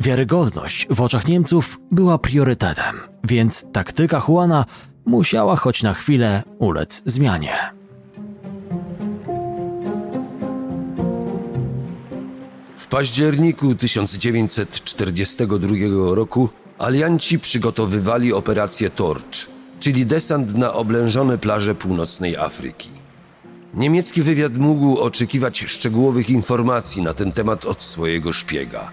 Wiarygodność 0.00 0.86
w 0.90 1.00
oczach 1.00 1.28
Niemców 1.28 1.80
była 1.90 2.18
priorytetem, 2.18 2.96
więc 3.24 3.66
taktyka 3.72 4.22
Juana 4.28 4.64
musiała 5.06 5.56
choć 5.56 5.82
na 5.82 5.94
chwilę 5.94 6.42
ulec 6.58 7.02
zmianie. 7.06 7.83
Październiku 12.94 13.74
1942 13.74 16.14
roku 16.14 16.48
alianci 16.78 17.38
przygotowywali 17.38 18.32
operację 18.32 18.90
Torch, 18.90 19.46
czyli 19.80 20.06
desant 20.06 20.54
na 20.54 20.72
oblężone 20.72 21.38
plaże 21.38 21.74
północnej 21.74 22.36
Afryki. 22.36 22.90
Niemiecki 23.74 24.22
wywiad 24.22 24.58
mógł 24.58 24.98
oczekiwać 24.98 25.60
szczegółowych 25.60 26.30
informacji 26.30 27.02
na 27.02 27.14
ten 27.14 27.32
temat 27.32 27.64
od 27.64 27.82
swojego 27.82 28.32
szpiega. 28.32 28.90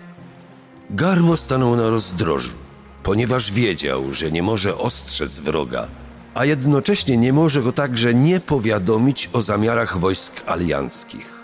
Garbo 0.89 1.37
stanął 1.37 1.75
na 1.75 1.89
rozdrożu, 1.89 2.57
ponieważ 3.03 3.51
wiedział, 3.51 4.13
że 4.13 4.31
nie 4.31 4.43
może 4.43 4.77
ostrzec 4.77 5.39
wroga, 5.39 5.87
a 6.35 6.45
jednocześnie 6.45 7.17
nie 7.17 7.33
może 7.33 7.61
go 7.61 7.71
także 7.71 8.13
nie 8.13 8.39
powiadomić 8.39 9.29
o 9.33 9.41
zamiarach 9.41 9.97
wojsk 9.97 10.33
alianckich. 10.45 11.40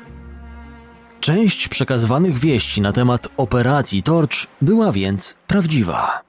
Część 1.27 1.67
przekazywanych 1.67 2.39
wieści 2.39 2.81
na 2.81 2.93
temat 2.93 3.27
operacji 3.37 4.03
Torch 4.03 4.47
była 4.61 4.91
więc 4.91 5.35
prawdziwa. 5.47 6.21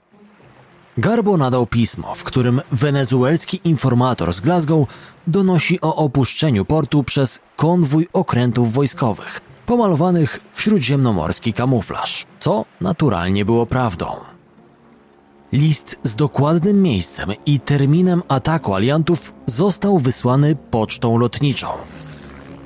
Garbo 0.97 1.37
nadał 1.37 1.67
pismo, 1.67 2.14
w 2.14 2.25
którym 2.25 2.61
wenezuelski 2.73 3.61
informator 3.64 4.33
z 4.33 4.40
Glasgow 4.40 4.88
donosi 5.26 5.81
o 5.81 5.97
opuszczeniu 5.97 6.64
portu 6.64 7.05
przez 7.05 7.40
konwój 7.57 8.09
okrętów 8.12 8.73
wojskowych, 8.73 9.40
pomalowanych 9.67 10.40
w 10.52 10.62
śródziemnomorski 10.62 11.52
kamuflaż, 11.52 12.26
co 12.38 12.64
naturalnie 12.81 13.45
było 13.45 13.67
prawdą. 13.67 14.07
List 15.52 16.00
z 16.02 16.14
dokładnym 16.14 16.83
miejscem 16.83 17.31
i 17.47 17.61
terminem 17.61 18.23
ataku 18.28 18.75
aliantów 18.75 19.35
został 19.47 19.99
wysłany 19.99 20.57
pocztą 20.71 21.19
lotniczą, 21.19 21.69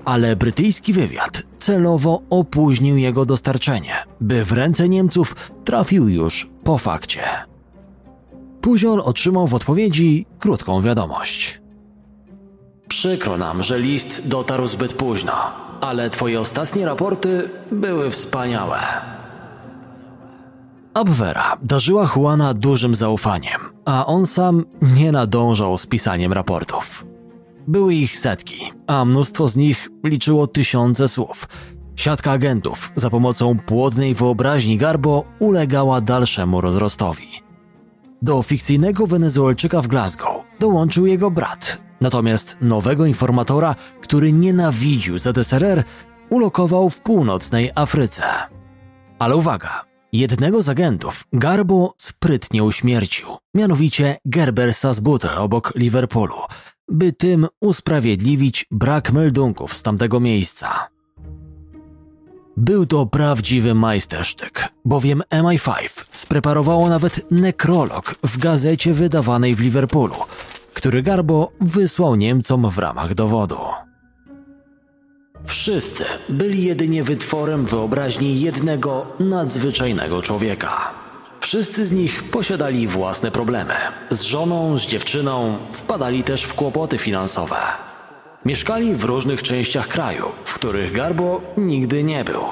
ale 0.04 0.36
brytyjski 0.36 0.92
wywiad 0.92 1.42
celowo 1.58 2.22
opóźnił 2.30 2.96
jego 2.96 3.24
dostarczenie, 3.24 3.94
by 4.20 4.44
w 4.44 4.52
ręce 4.52 4.88
Niemców 4.88 5.34
trafił 5.64 6.08
już 6.08 6.50
po 6.64 6.78
fakcie. 6.78 7.22
Puziol 8.60 9.00
otrzymał 9.04 9.46
w 9.46 9.54
odpowiedzi 9.54 10.26
krótką 10.38 10.82
wiadomość. 10.82 11.62
Przykro 12.88 13.38
nam, 13.38 13.62
że 13.62 13.78
list 13.78 14.28
dotarł 14.28 14.66
zbyt 14.66 14.94
późno, 14.94 15.32
ale 15.80 16.10
twoje 16.10 16.40
ostatnie 16.40 16.86
raporty 16.86 17.48
były 17.72 18.10
wspaniałe. 18.10 18.78
Abwera 20.94 21.56
darzyła 21.62 22.10
Juana 22.16 22.54
dużym 22.54 22.94
zaufaniem, 22.94 23.60
a 23.84 24.06
on 24.06 24.26
sam 24.26 24.64
nie 24.82 25.12
nadążał 25.12 25.78
z 25.78 25.86
pisaniem 25.86 26.32
raportów. 26.32 27.11
Były 27.68 27.94
ich 27.94 28.18
setki, 28.18 28.72
a 28.86 29.04
mnóstwo 29.04 29.48
z 29.48 29.56
nich 29.56 29.88
liczyło 30.04 30.46
tysiące 30.46 31.08
słów. 31.08 31.48
Siatka 31.96 32.32
agentów 32.32 32.92
za 32.96 33.10
pomocą 33.10 33.58
płodnej 33.58 34.14
wyobraźni 34.14 34.76
Garbo 34.78 35.24
ulegała 35.38 36.00
dalszemu 36.00 36.60
rozrostowi. 36.60 37.28
Do 38.22 38.42
fikcyjnego 38.42 39.06
Wenezuelczyka 39.06 39.82
w 39.82 39.86
Glasgow 39.86 40.44
dołączył 40.60 41.06
jego 41.06 41.30
brat, 41.30 41.82
natomiast 42.00 42.56
nowego 42.60 43.06
informatora, 43.06 43.74
który 44.00 44.32
nienawidził 44.32 45.18
ZSRR, 45.18 45.84
ulokował 46.30 46.90
w 46.90 47.00
północnej 47.00 47.70
Afryce. 47.74 48.22
Ale 49.18 49.36
uwaga, 49.36 49.84
jednego 50.12 50.62
z 50.62 50.68
agentów 50.68 51.24
Garbo 51.32 51.94
sprytnie 51.96 52.64
uśmiercił, 52.64 53.28
mianowicie 53.54 54.16
Gerbersa 54.24 54.92
z 54.92 55.00
Butel 55.00 55.38
obok 55.38 55.72
Liverpoolu, 55.76 56.36
by 56.92 57.12
tym 57.12 57.46
usprawiedliwić 57.60 58.66
brak 58.70 59.12
meldunków 59.12 59.76
z 59.76 59.82
tamtego 59.82 60.20
miejsca. 60.20 60.88
Był 62.56 62.86
to 62.86 63.06
prawdziwy 63.06 63.74
majstersztyk, 63.74 64.68
bowiem 64.84 65.22
MI5 65.30 66.04
spreparowało 66.12 66.88
nawet 66.88 67.30
nekrolog 67.30 68.14
w 68.24 68.38
gazecie 68.38 68.94
wydawanej 68.94 69.54
w 69.54 69.60
Liverpoolu, 69.60 70.14
który 70.74 71.02
Garbo 71.02 71.52
wysłał 71.60 72.14
Niemcom 72.14 72.70
w 72.70 72.78
ramach 72.78 73.14
dowodu. 73.14 73.58
Wszyscy 75.44 76.04
byli 76.28 76.64
jedynie 76.64 77.04
wytworem 77.04 77.64
wyobraźni 77.64 78.40
jednego 78.40 79.06
nadzwyczajnego 79.20 80.22
człowieka. 80.22 81.01
Wszyscy 81.42 81.84
z 81.84 81.92
nich 81.92 82.30
posiadali 82.30 82.86
własne 82.86 83.30
problemy. 83.30 83.74
Z 84.10 84.22
żoną, 84.22 84.78
z 84.78 84.86
dziewczyną, 84.86 85.58
wpadali 85.72 86.24
też 86.24 86.42
w 86.42 86.54
kłopoty 86.54 86.98
finansowe. 86.98 87.56
Mieszkali 88.44 88.94
w 88.94 89.04
różnych 89.04 89.42
częściach 89.42 89.88
kraju, 89.88 90.26
w 90.44 90.54
których 90.54 90.92
Garbo 90.92 91.40
nigdy 91.56 92.02
nie 92.02 92.24
był. 92.24 92.42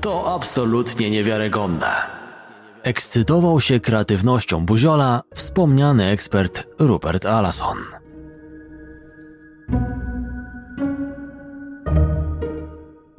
To 0.00 0.34
absolutnie 0.34 1.10
niewiarygodne. 1.10 1.92
Ekscytował 2.82 3.60
się 3.60 3.80
kreatywnością 3.80 4.66
Buziola 4.66 5.22
wspomniany 5.34 6.06
ekspert 6.10 6.68
Rupert 6.78 7.26
Allason. 7.26 7.78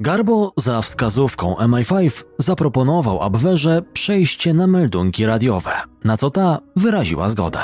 Garbo 0.00 0.52
za 0.56 0.82
wskazówką 0.82 1.54
MI5 1.54 2.24
zaproponował 2.38 3.22
Abwerze 3.22 3.82
przejście 3.92 4.54
na 4.54 4.66
meldunki 4.66 5.26
radiowe, 5.26 5.72
na 6.04 6.16
co 6.16 6.30
ta 6.30 6.58
wyraziła 6.76 7.28
zgodę. 7.28 7.60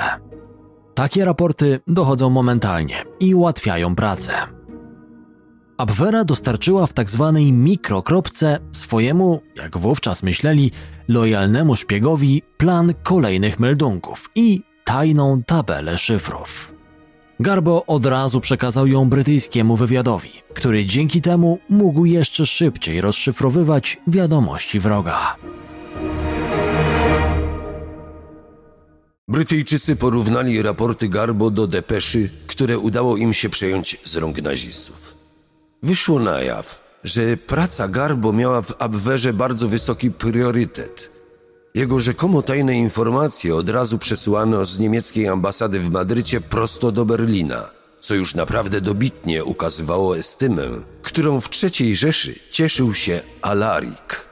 Takie 0.95 1.25
raporty 1.25 1.81
dochodzą 1.87 2.31
momentalnie 2.31 3.05
i 3.21 3.35
ułatwiają 3.35 3.95
pracę. 3.95 4.33
Abwera 5.77 6.25
dostarczyła 6.25 6.87
w 6.87 6.93
tzw. 6.93 7.33
Tak 7.35 7.53
mikrokropce 7.53 8.59
swojemu, 8.73 9.41
jak 9.57 9.79
wówczas 9.79 10.23
myśleli, 10.23 10.71
lojalnemu 11.09 11.77
szpiegowi 11.77 12.43
plan 12.57 12.95
kolejnych 13.03 13.61
meldunków 13.61 14.31
i 14.35 14.63
tajną 14.85 15.43
tabelę 15.43 15.99
szyfrów. 15.99 16.76
Garbo 17.41 17.87
od 17.87 18.07
razu 18.07 18.41
przekazał 18.41 18.87
ją 18.87 19.09
brytyjskiemu 19.09 19.77
wywiadowi, 19.77 20.31
który 20.55 20.87
dzięki 20.87 21.21
temu 21.21 21.59
mógł 21.69 22.05
jeszcze 22.05 22.47
szybciej 22.47 23.01
rozszyfrowywać 23.01 23.99
wiadomości 24.07 24.81
wroga. 24.81 25.37
Brytyjczycy 29.29 29.97
porównali 29.97 30.63
raporty 30.63 31.09
Garbo 31.09 31.51
do 31.51 31.67
depeszy, 31.67 32.31
które 32.47 32.79
udało 32.79 33.17
im 33.17 33.35
się 33.35 33.49
przejąć 33.49 33.97
z 34.05 34.17
rąk 34.17 34.43
nazistów. 34.43 35.15
Wyszło 35.83 36.21
na 36.21 36.43
jaw, 36.43 36.81
że 37.05 37.37
praca 37.37 37.89
Garbo 37.89 38.33
miała 38.33 38.63
w 38.63 38.75
Abwerze 38.79 39.33
bardzo 39.33 39.69
wysoki 39.69 40.11
priorytet. 40.11 41.16
Jego 41.77 42.01
rzekomo 42.01 42.43
tajne 42.43 42.79
informacje 42.79 43.55
od 43.55 43.69
razu 43.69 43.99
przesyłano 43.99 44.67
z 44.67 44.79
niemieckiej 44.79 45.29
ambasady 45.29 45.81
w 45.81 45.91
Madrycie 45.91 46.41
prosto 46.41 46.93
do 46.93 47.05
Berlina, 47.05 47.71
co 48.01 48.15
już 48.15 48.35
naprawdę 48.35 48.81
dobitnie 48.81 49.45
ukazywało 49.45 50.19
estymę, 50.19 50.63
którą 51.03 51.41
w 51.41 51.51
III 51.63 51.97
Rzeszy 51.97 52.35
cieszył 52.51 52.95
się 52.95 53.21
Alarik. 53.43 54.27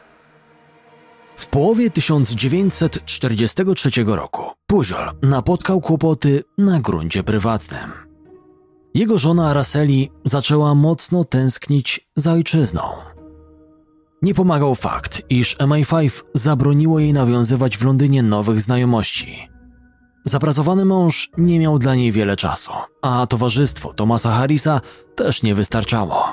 W 1.36 1.46
połowie 1.46 1.90
1943 1.90 3.90
roku 4.06 4.42
Puziol 4.66 5.10
napotkał 5.22 5.80
kłopoty 5.80 6.44
na 6.58 6.80
gruncie 6.80 7.22
prywatnym. 7.22 7.92
Jego 8.94 9.18
żona 9.18 9.50
Araceli 9.50 10.10
zaczęła 10.24 10.74
mocno 10.74 11.24
tęsknić 11.24 12.08
za 12.16 12.32
ojczyzną. 12.32 13.13
Nie 14.24 14.34
pomagał 14.34 14.74
fakt, 14.74 15.22
iż 15.30 15.56
MI5 15.56 16.22
zabroniło 16.34 16.98
jej 16.98 17.12
nawiązywać 17.12 17.76
w 17.76 17.84
Londynie 17.84 18.22
nowych 18.22 18.60
znajomości. 18.60 19.48
Zapracowany 20.24 20.84
mąż 20.84 21.30
nie 21.38 21.58
miał 21.58 21.78
dla 21.78 21.94
niej 21.94 22.12
wiele 22.12 22.36
czasu, 22.36 22.72
a 23.02 23.26
towarzystwo 23.26 23.92
Tomasa 23.92 24.32
Harrisa 24.32 24.80
też 25.14 25.42
nie 25.42 25.54
wystarczało. 25.54 26.24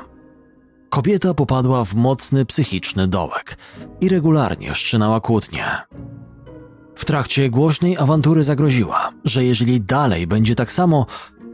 Kobieta 0.90 1.34
popadła 1.34 1.86
w 1.86 1.94
mocny 1.94 2.46
psychiczny 2.46 3.08
dołek 3.08 3.58
i 4.02 4.10
regularnie 4.10 4.74
wszczynała 4.74 5.22
kłótnie. 5.22 5.66
W 6.96 7.06
trakcie 7.06 7.50
głośnej 7.50 7.98
awantury 7.98 8.44
zagroziła, 8.44 9.12
że 9.26 9.44
jeżeli 9.44 9.82
dalej 9.82 10.28
będzie 10.28 10.56
tak 10.56 10.72
samo, 10.72 11.06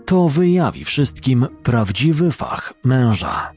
to 0.06 0.30
wyjawi 0.30 0.86
wszystkim 0.86 1.48
prawdziwy 1.64 2.32
fach 2.32 2.74
męża. 2.84 3.57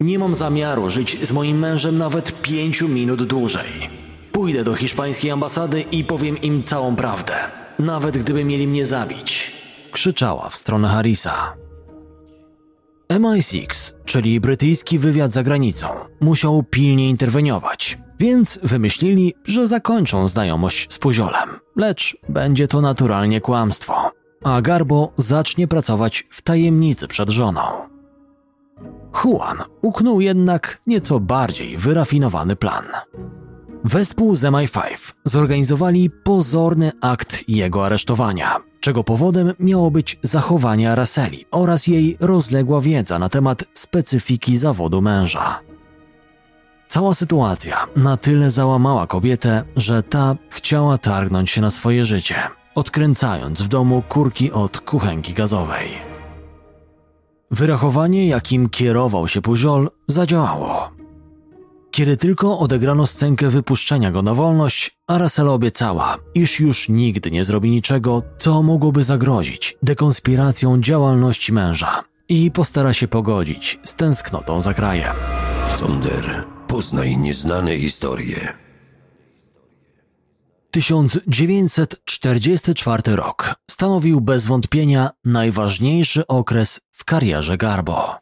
Nie 0.00 0.18
mam 0.18 0.34
zamiaru 0.34 0.90
żyć 0.90 1.28
z 1.28 1.32
moim 1.32 1.58
mężem 1.58 1.98
nawet 1.98 2.42
pięciu 2.42 2.88
minut 2.88 3.22
dłużej. 3.24 3.90
Pójdę 4.32 4.64
do 4.64 4.74
hiszpańskiej 4.74 5.30
ambasady 5.30 5.80
i 5.80 6.04
powiem 6.04 6.42
im 6.42 6.62
całą 6.62 6.96
prawdę, 6.96 7.34
nawet 7.78 8.18
gdyby 8.18 8.44
mieli 8.44 8.68
mnie 8.68 8.86
zabić. 8.86 9.52
Krzyczała 9.92 10.48
w 10.48 10.56
stronę 10.56 10.88
Harrisa. 10.88 11.54
MI6, 13.08 13.94
czyli 14.04 14.40
brytyjski 14.40 14.98
wywiad 14.98 15.32
za 15.32 15.42
granicą, 15.42 15.86
musiał 16.20 16.62
pilnie 16.70 17.10
interweniować, 17.10 17.98
Więc 18.20 18.58
wymyślili, 18.62 19.34
że 19.44 19.66
zakończą 19.66 20.28
znajomość 20.28 20.92
z 20.92 20.98
Puziolem, 20.98 21.48
lecz 21.76 22.16
będzie 22.28 22.68
to 22.68 22.80
naturalnie 22.80 23.40
kłamstwo, 23.40 24.10
a 24.44 24.60
Garbo 24.62 25.12
zacznie 25.18 25.68
pracować 25.68 26.26
w 26.30 26.42
tajemnicy 26.42 27.08
przed 27.08 27.30
żoną. 27.30 27.93
Juan 29.14 29.58
uknął 29.82 30.20
jednak 30.20 30.80
nieco 30.86 31.20
bardziej 31.20 31.76
wyrafinowany 31.76 32.56
plan. 32.56 32.84
Wespół 33.84 34.36
z 34.36 34.42
MI5 34.42 35.12
zorganizowali 35.24 36.10
pozorny 36.10 36.92
akt 37.00 37.48
jego 37.48 37.86
aresztowania, 37.86 38.56
czego 38.80 39.04
powodem 39.04 39.52
miało 39.58 39.90
być 39.90 40.18
zachowanie 40.22 40.92
Araceli 40.92 41.44
oraz 41.50 41.86
jej 41.86 42.16
rozległa 42.20 42.80
wiedza 42.80 43.18
na 43.18 43.28
temat 43.28 43.64
specyfiki 43.72 44.56
zawodu 44.56 45.02
męża. 45.02 45.60
Cała 46.88 47.14
sytuacja 47.14 47.86
na 47.96 48.16
tyle 48.16 48.50
załamała 48.50 49.06
kobietę, 49.06 49.62
że 49.76 50.02
ta 50.02 50.36
chciała 50.48 50.98
targnąć 50.98 51.50
się 51.50 51.60
na 51.60 51.70
swoje 51.70 52.04
życie, 52.04 52.36
odkręcając 52.74 53.62
w 53.62 53.68
domu 53.68 54.02
kurki 54.08 54.52
od 54.52 54.80
kuchenki 54.80 55.32
gazowej. 55.32 56.13
Wyrachowanie, 57.50 58.28
jakim 58.28 58.68
kierował 58.68 59.28
się 59.28 59.42
Puziol, 59.42 59.90
zadziałało. 60.08 60.90
Kiedy 61.90 62.16
tylko 62.16 62.58
odegrano 62.58 63.06
scenkę 63.06 63.48
wypuszczenia 63.48 64.10
go 64.10 64.22
na 64.22 64.34
wolność, 64.34 64.98
Aracela 65.06 65.52
obiecała, 65.52 66.16
iż 66.34 66.60
już 66.60 66.88
nigdy 66.88 67.30
nie 67.30 67.44
zrobi 67.44 67.70
niczego, 67.70 68.22
co 68.38 68.62
mogłoby 68.62 69.04
zagrozić 69.04 69.76
dekonspiracją 69.82 70.80
działalności 70.80 71.52
męża 71.52 72.04
i 72.28 72.50
postara 72.50 72.92
się 72.92 73.08
pogodzić 73.08 73.78
z 73.84 73.94
tęsknotą 73.94 74.62
za 74.62 74.74
krajem. 74.74 75.16
Sonder, 75.68 76.44
poznaj 76.66 77.16
nieznane 77.16 77.78
historie. 77.78 78.63
1944 80.74 83.16
rok 83.16 83.54
stanowił 83.70 84.20
bez 84.20 84.46
wątpienia 84.46 85.10
najważniejszy 85.24 86.26
okres 86.26 86.80
w 86.90 87.04
karierze 87.04 87.58
Garbo. 87.58 88.16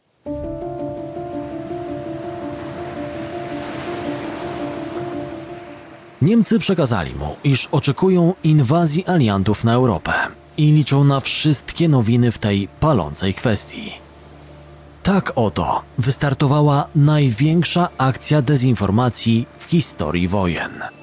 Niemcy 6.23 6.59
przekazali 6.59 7.15
mu, 7.15 7.37
iż 7.45 7.67
oczekują 7.67 8.35
inwazji 8.45 9.07
aliantów 9.07 9.65
na 9.65 9.73
Europę 9.73 10.13
i 10.57 10.73
liczą 10.73 11.05
na 11.05 11.21
wszystkie 11.21 11.89
nowiny 11.89 12.33
w 12.33 12.39
tej 12.39 12.69
palącej 12.81 13.35
kwestii. 13.35 13.93
Tak 15.03 15.33
oto 15.37 15.83
wystartowała 15.99 16.89
największa 16.95 17.89
akcja 17.99 18.43
dezinformacji 18.43 19.47
w 19.59 19.65
historii 19.65 20.29
wojen. 20.29 21.02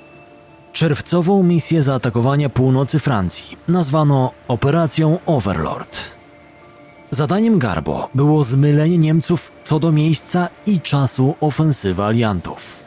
Czerwcową 0.80 1.44
misję 1.44 1.82
zaatakowania 1.82 2.50
północy 2.50 3.00
Francji 3.00 3.58
nazwano 3.68 4.32
Operacją 4.48 5.20
Overlord. 5.26 6.12
Zadaniem 7.12 7.60
Garbo 7.60 8.10
było 8.16 8.44
zmylenie 8.44 8.98
Niemców 8.98 9.52
co 9.64 9.80
do 9.80 9.92
miejsca 9.92 10.50
i 10.66 10.82
czasu 10.82 11.36
ofensywy 11.42 12.04
aliantów. 12.04 12.84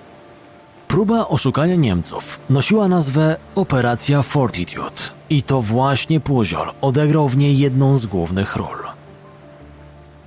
Próba 0.88 1.28
oszukania 1.28 1.76
Niemców 1.76 2.38
nosiła 2.50 2.88
nazwę 2.88 3.36
Operacja 3.54 4.22
Fortitude 4.22 5.02
i 5.30 5.42
to 5.42 5.62
właśnie 5.62 6.20
Puziol 6.20 6.72
odegrał 6.80 7.28
w 7.28 7.36
niej 7.36 7.58
jedną 7.58 7.96
z 7.96 8.06
głównych 8.06 8.56
ról. 8.56 8.78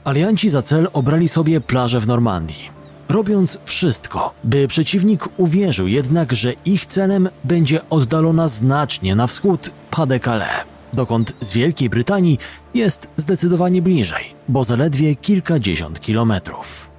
Alianci 0.04 0.50
za 0.50 0.62
cel 0.62 0.88
obrali 0.94 1.28
sobie 1.28 1.62
plażę 1.62 2.00
w 2.00 2.08
Normandii, 2.08 2.75
robiąc 3.10 3.60
wszystko, 3.66 4.34
by 4.44 4.68
przeciwnik 4.68 5.30
uwierzył 5.38 5.88
jednak, 5.88 6.34
że 6.34 6.54
ich 6.66 6.86
celem 6.86 7.30
będzie 7.44 7.90
oddalona 7.90 8.48
znacznie 8.48 9.16
na 9.16 9.28
wschód 9.28 9.72
Pas-de-Calais, 9.92 10.66
dokąd 10.94 11.36
z 11.40 11.54
Wielkiej 11.54 11.90
Brytanii 11.90 12.38
jest 12.74 13.10
zdecydowanie 13.18 13.82
bliżej, 13.82 14.26
bo 14.50 14.64
zaledwie 14.64 15.16
kilkadziesiąt 15.16 16.00
kilometrów. 16.00 16.90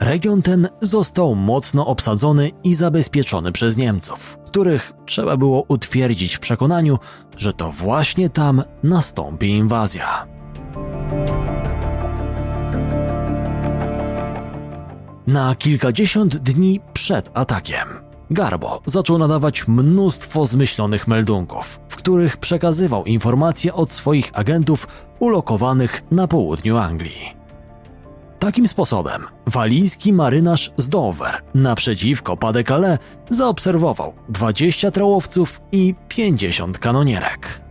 Region 0.00 0.42
ten 0.42 0.68
został 0.80 1.34
mocno 1.34 1.86
obsadzony 1.86 2.50
i 2.64 2.74
zabezpieczony 2.74 3.52
przez 3.52 3.76
Niemców, 3.76 4.38
których 4.46 4.92
trzeba 5.06 5.36
było 5.36 5.64
utwierdzić 5.68 6.36
w 6.36 6.40
przekonaniu, 6.40 6.98
że 7.36 7.52
to 7.52 7.72
właśnie 7.72 8.30
tam 8.30 8.62
nastąpi 8.82 9.48
inwazja. 9.48 10.39
Na 15.30 15.54
kilkadziesiąt 15.54 16.36
dni 16.36 16.80
przed 16.92 17.30
atakiem 17.34 17.88
Garbo 18.30 18.82
zaczął 18.86 19.18
nadawać 19.18 19.68
mnóstwo 19.68 20.44
zmyślonych 20.44 21.08
meldunków, 21.08 21.80
w 21.88 21.96
których 21.96 22.36
przekazywał 22.36 23.04
informacje 23.04 23.74
od 23.74 23.92
swoich 23.92 24.30
agentów 24.32 24.86
ulokowanych 25.18 26.02
na 26.10 26.28
południu 26.28 26.76
Anglii. 26.76 27.36
Takim 28.38 28.68
sposobem 28.68 29.22
walijski 29.46 30.12
marynarz 30.12 30.72
z 30.76 30.88
Dover 30.88 31.42
naprzeciwko 31.54 32.36
Pas-de-Calais 32.36 32.98
zaobserwował 33.28 34.12
20 34.28 34.90
trałowców 34.90 35.60
i 35.72 35.94
50 36.08 36.78
kanonierek. 36.78 37.69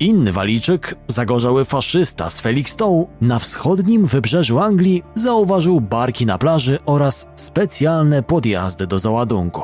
Inny 0.00 0.32
walijczyk, 0.32 0.94
zagorzały 1.08 1.64
faszysta 1.64 2.30
z 2.30 2.40
Felixstowe 2.40 3.04
na 3.20 3.38
wschodnim 3.38 4.06
wybrzeżu 4.06 4.58
Anglii 4.58 5.02
zauważył 5.14 5.80
barki 5.80 6.26
na 6.26 6.38
plaży 6.38 6.78
oraz 6.86 7.28
specjalne 7.34 8.22
podjazdy 8.22 8.86
do 8.86 8.98
załadunku. 8.98 9.62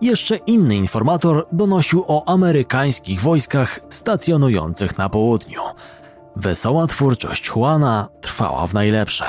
Jeszcze 0.00 0.36
inny 0.36 0.76
informator 0.76 1.46
donosił 1.52 2.04
o 2.08 2.28
amerykańskich 2.28 3.20
wojskach 3.20 3.80
stacjonujących 3.88 4.98
na 4.98 5.08
południu. 5.08 5.60
Wesoła 6.36 6.86
twórczość 6.86 7.50
Juana 7.56 8.08
trwała 8.20 8.66
w 8.66 8.74
najlepsze. 8.74 9.24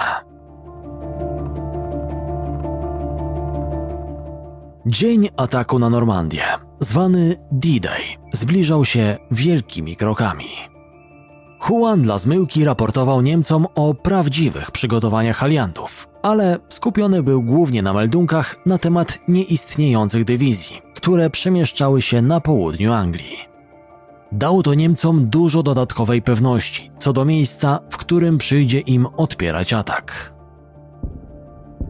Dzień 4.85 5.29
ataku 5.37 5.79
na 5.79 5.89
Normandię, 5.89 6.43
zwany 6.81 7.35
D-Day, 7.51 8.01
zbliżał 8.33 8.85
się 8.85 9.17
wielkimi 9.31 9.95
krokami. 9.95 10.49
Juan 11.69 12.01
dla 12.01 12.17
zmyłki 12.17 12.65
raportował 12.65 13.21
Niemcom 13.21 13.67
o 13.75 13.93
prawdziwych 13.93 14.71
przygotowaniach 14.71 15.43
aliantów, 15.43 16.09
ale 16.21 16.59
skupiony 16.69 17.23
był 17.23 17.43
głównie 17.43 17.81
na 17.81 17.93
meldunkach 17.93 18.55
na 18.65 18.77
temat 18.77 19.19
nieistniejących 19.27 20.25
dywizji, 20.25 20.81
które 20.95 21.29
przemieszczały 21.29 22.01
się 22.01 22.21
na 22.21 22.39
południu 22.39 22.93
Anglii. 22.93 23.37
Dało 24.31 24.63
to 24.63 24.73
Niemcom 24.73 25.29
dużo 25.29 25.63
dodatkowej 25.63 26.21
pewności 26.21 26.91
co 26.99 27.13
do 27.13 27.25
miejsca, 27.25 27.79
w 27.89 27.97
którym 27.97 28.37
przyjdzie 28.37 28.79
im 28.79 29.07
odpierać 29.17 29.73
atak. 29.73 30.30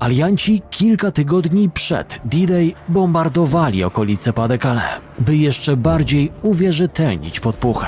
Alianci 0.02 0.62
kilka 0.70 1.12
tygodni 1.12 1.70
przed 1.70 2.22
D-Day 2.26 2.74
bombardowali 2.90 3.84
okolice 3.84 4.34
Pas-de-Calais, 4.34 5.02
by 5.20 5.38
jeszcze 5.38 5.78
bardziej 5.78 6.32
uwierzytelnić 6.42 7.40
podpuchę. 7.40 7.88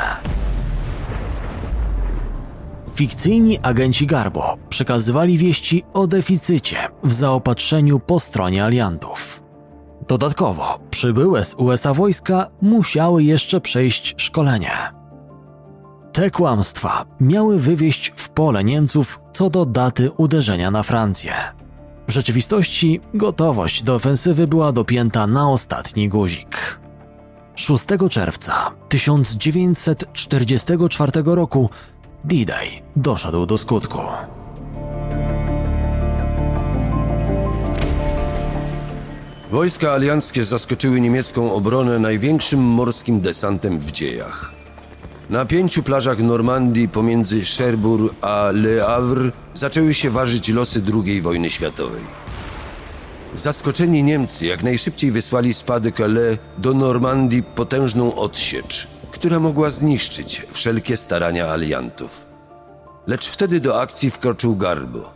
Fikcyjni 2.94 3.60
agenci 3.62 4.08
Garbo 4.08 4.58
przekazywali 4.70 5.38
wieści 5.38 5.84
o 5.94 6.08
deficycie 6.08 6.78
w 7.04 7.14
zaopatrzeniu 7.14 8.00
po 8.00 8.20
stronie 8.20 8.64
aliantów. 8.64 9.44
Dodatkowo, 10.08 10.80
przybyłe 10.90 11.46
z 11.46 11.56
USA 11.56 11.94
wojska 11.94 12.48
musiały 12.62 13.24
jeszcze 13.24 13.62
przejść 13.62 14.16
szkolenie. 14.18 14.72
Te 16.12 16.32
kłamstwa 16.32 17.06
miały 17.20 17.60
wywieść 17.60 18.14
w 18.16 18.30
pole 18.30 18.64
Niemców 18.64 19.20
co 19.32 19.50
do 19.50 19.66
daty 19.66 20.12
uderzenia 20.12 20.72
na 20.72 20.84
Francję. 20.84 21.63
W 22.08 22.12
rzeczywistości 22.12 23.02
gotowość 23.14 23.84
do 23.84 23.96
ofensywy 23.96 24.48
była 24.48 24.72
dopięta 24.72 25.28
na 25.28 25.50
ostatni 25.50 26.10
guzik. 26.10 26.80
6 27.56 27.86
czerwca 28.10 28.72
1944 28.90 31.12
roku 31.26 31.70
D-Day 32.24 32.68
doszedł 32.96 33.46
do 33.46 33.58
skutku. 33.58 34.00
Wojska 39.52 39.92
alianckie 39.92 40.44
zaskoczyły 40.44 41.02
niemiecką 41.02 41.54
obronę 41.54 42.00
największym 42.00 42.60
morskim 42.60 43.22
desantem 43.22 43.80
w 43.80 43.92
dziejach. 43.92 44.63
Na 45.30 45.46
pięciu 45.46 45.84
plażach 45.84 46.20
Normandii 46.20 46.90
pomiędzy 46.90 47.42
Cherbourg 47.42 48.16
a 48.22 48.50
Le 48.54 48.84
Havre 48.86 49.32
zaczęły 49.54 49.94
się 49.94 50.10
ważyć 50.10 50.50
losy 50.50 50.82
II 50.94 51.22
wojny 51.22 51.50
światowej. 51.50 52.04
Zaskoczeni 53.34 54.04
Niemcy 54.04 54.46
jak 54.46 54.64
najszybciej 54.64 55.12
wysłali 55.12 55.54
z 55.54 55.64
Pas-de-Calais 55.64 56.38
do 56.58 56.74
Normandii 56.74 57.44
potężną 57.44 58.16
odsiecz, 58.16 58.88
która 59.12 59.40
mogła 59.40 59.70
zniszczyć 59.70 60.46
wszelkie 60.52 60.98
starania 60.98 61.48
aliantów. 61.48 62.26
Lecz 63.08 63.28
wtedy 63.28 63.60
do 63.60 63.82
akcji 63.82 64.12
wkroczył 64.12 64.56
Garbo. 64.56 65.14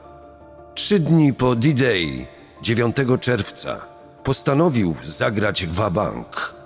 Trzy 0.76 1.00
dni 1.00 1.34
po 1.34 1.56
D-Day, 1.56 2.28
9 2.62 2.96
czerwca, 3.22 3.82
postanowił 4.24 4.96
zagrać 5.04 5.66
wabank. 5.66 6.57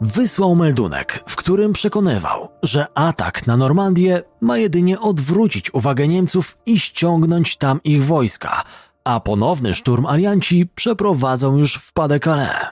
Wysłał 0.00 0.54
meldunek, 0.54 1.24
w 1.26 1.36
którym 1.36 1.72
przekonywał, 1.72 2.48
że 2.62 2.86
atak 2.94 3.46
na 3.46 3.56
Normandię 3.56 4.22
ma 4.40 4.58
jedynie 4.58 5.00
odwrócić 5.00 5.74
uwagę 5.74 6.08
Niemców 6.08 6.58
i 6.66 6.78
ściągnąć 6.78 7.56
tam 7.56 7.80
ich 7.84 8.04
wojska, 8.04 8.62
a 9.04 9.20
ponowny 9.20 9.74
szturm 9.74 10.06
alianci 10.06 10.66
przeprowadzą 10.74 11.56
już 11.56 11.74
w 11.74 11.92
Pas-de-Calais. 11.92 12.66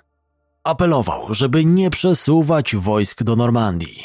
Apelował, 0.65 1.35
żeby 1.35 1.65
nie 1.65 1.91
przesuwać 1.91 2.77
wojsk 2.77 3.23
do 3.23 3.37
Normandii. 3.37 4.05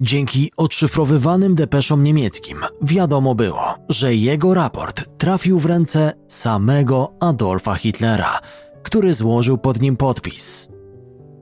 Dzięki 0.00 0.52
odszyfrowywanym 0.56 1.54
depeszom 1.54 2.02
niemieckim 2.02 2.58
wiadomo 2.82 3.34
było, 3.34 3.74
że 3.88 4.14
jego 4.14 4.54
raport 4.54 5.18
trafił 5.18 5.58
w 5.58 5.66
ręce 5.66 6.12
samego 6.28 7.12
Adolfa 7.20 7.74
Hitlera, 7.74 8.40
który 8.82 9.14
złożył 9.14 9.58
pod 9.58 9.80
nim 9.80 9.96
podpis. 9.96 10.73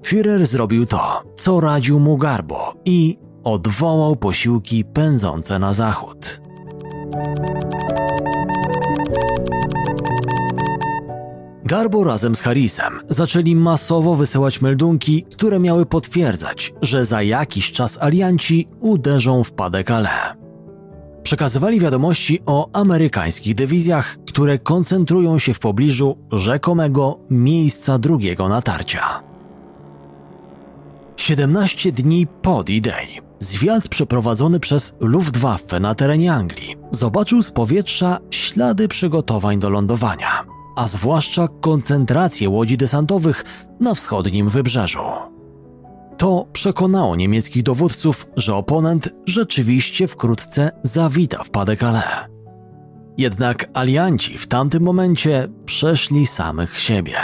Führer 0.03 0.47
zrobił 0.47 0.87
to, 0.87 1.23
co 1.37 1.61
radził 1.61 2.01
mu 2.01 2.17
Garbo 2.17 2.75
i 2.85 3.19
odwołał 3.45 4.17
posiłki 4.17 4.85
pędzące 4.85 5.59
na 5.59 5.75
zachód. 5.75 6.41
Garbo 11.65 12.05
razem 12.05 12.37
z 12.37 12.41
Harrisem 12.41 12.93
zaczęli 13.09 13.57
masowo 13.57 14.15
wysyłać 14.15 14.61
meldunki, 14.61 15.23
które 15.23 15.61
miały 15.61 15.87
potwierdzać, 15.87 16.75
że 16.83 17.05
za 17.05 17.23
jakiś 17.23 17.73
czas 17.73 17.99
alianci 18.03 18.69
uderzą 18.81 19.45
w 19.45 19.53
Pas-de-Calais. 19.53 20.37
Przekazywali 21.23 21.81
wiadomości 21.81 22.41
o 22.47 22.69
amerykańskich 22.73 23.55
dywizjach, 23.55 24.19
które 24.27 24.59
koncentrują 24.59 25.38
się 25.38 25.55
w 25.55 25.59
pobliżu 25.59 26.19
rzekomego 26.33 27.19
miejsca 27.31 27.99
drugiego 27.99 28.49
natarcia. 28.49 29.32
17 31.23 31.93
dni 31.93 32.27
po 32.27 32.65
D-Day 32.65 33.07
zwiat 33.39 33.89
przeprowadzony 33.89 34.61
przez 34.61 34.95
Luftwaffe 35.01 35.81
na 35.81 35.95
terenie 35.95 36.33
Anglii 36.33 36.77
zobaczył 36.91 37.43
z 37.43 37.51
powietrza 37.51 38.19
ślady 38.31 38.89
przygotowań 38.89 39.59
do 39.59 39.71
lądowania, 39.71 40.45
a 40.77 40.89
zwłaszcza 40.89 41.49
koncentrację 41.61 42.51
łodzi 42.51 42.77
desantowych 42.77 43.45
na 43.81 43.95
wschodnim 43.95 44.49
wybrzeżu. 44.49 45.05
To 46.19 46.47
przekonało 46.53 47.17
niemieckich 47.17 47.63
dowódców, 47.63 48.27
że 48.37 48.55
oponent 48.55 49.15
rzeczywiście 49.27 50.09
wkrótce 50.09 50.71
zawita 50.83 51.45
w 51.45 51.51
Pas-de-Calais. 51.51 52.29
Jednak 53.19 53.71
alianci 53.75 54.39
w 54.39 54.47
tamtym 54.47 54.83
momencie 54.83 55.49
przeszli 55.67 56.27
samych 56.27 56.81
siebie. 56.81 57.17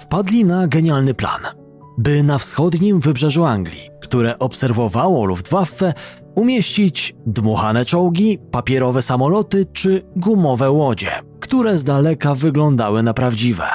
Wpadli 0.00 0.44
na 0.44 0.66
genialny 0.66 1.14
plan– 1.14 1.40
by 1.98 2.22
na 2.22 2.38
wschodnim 2.38 3.00
wybrzeżu 3.00 3.44
Anglii, 3.44 3.90
które 4.00 4.38
obserwowało 4.38 5.24
Luftwaffe, 5.24 5.94
umieścić 6.34 7.14
dmuchane 7.26 7.84
czołgi, 7.84 8.38
papierowe 8.50 9.02
samoloty 9.02 9.66
czy 9.72 10.02
gumowe 10.16 10.70
łodzie, 10.70 11.10
które 11.40 11.76
z 11.76 11.84
daleka 11.84 12.34
wyglądały 12.34 13.02
na 13.02 13.14
prawdziwe. 13.14 13.66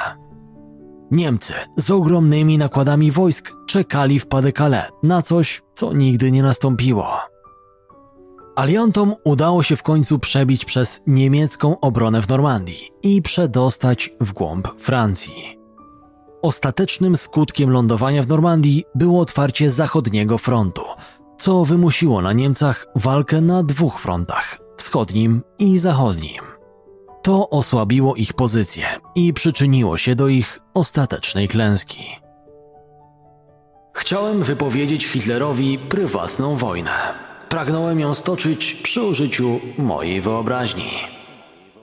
Niemcy 1.10 1.54
z 1.76 1.90
ogromnymi 1.90 2.58
nakładami 2.58 3.10
wojsk 3.10 3.52
czekali 3.66 4.20
w 4.20 4.26
Pas-de-Calais 4.26 4.90
na 5.02 5.22
coś, 5.22 5.62
co 5.74 5.92
nigdy 5.92 6.32
nie 6.32 6.42
nastąpiło. 6.42 7.06
Aliantom 8.56 9.14
udało 9.24 9.62
się 9.62 9.76
w 9.76 9.82
końcu 9.82 10.18
przebić 10.18 10.64
przez 10.64 11.02
niemiecką 11.06 11.80
obronę 11.80 12.22
w 12.22 12.28
Normandii 12.28 12.90
i 13.02 13.22
przedostać 13.22 14.10
w 14.20 14.32
głąb 14.32 14.68
Francji. 14.78 15.57
Ostatecznym 16.42 17.16
skutkiem 17.16 17.70
lądowania 17.70 18.22
w 18.22 18.28
Normandii 18.28 18.84
było 18.94 19.20
otwarcie 19.20 19.70
zachodniego 19.70 20.38
frontu, 20.38 20.82
co 21.38 21.64
wymusiło 21.64 22.22
na 22.22 22.32
Niemcach 22.32 22.86
walkę 22.96 23.40
na 23.40 23.62
dwóch 23.62 24.00
frontach 24.00 24.58
wschodnim 24.76 25.42
i 25.58 25.78
zachodnim. 25.78 26.42
To 27.22 27.50
osłabiło 27.50 28.14
ich 28.14 28.32
pozycję 28.32 28.86
i 29.14 29.32
przyczyniło 29.32 29.98
się 29.98 30.14
do 30.14 30.28
ich 30.28 30.60
ostatecznej 30.74 31.48
klęski. 31.48 32.04
Chciałem 33.92 34.42
wypowiedzieć 34.42 35.06
Hitlerowi 35.06 35.78
prywatną 35.78 36.56
wojnę. 36.56 37.14
Pragnąłem 37.48 38.00
ją 38.00 38.14
stoczyć 38.14 38.74
przy 38.74 39.02
użyciu 39.02 39.60
mojej 39.78 40.20
wyobraźni. 40.20 40.90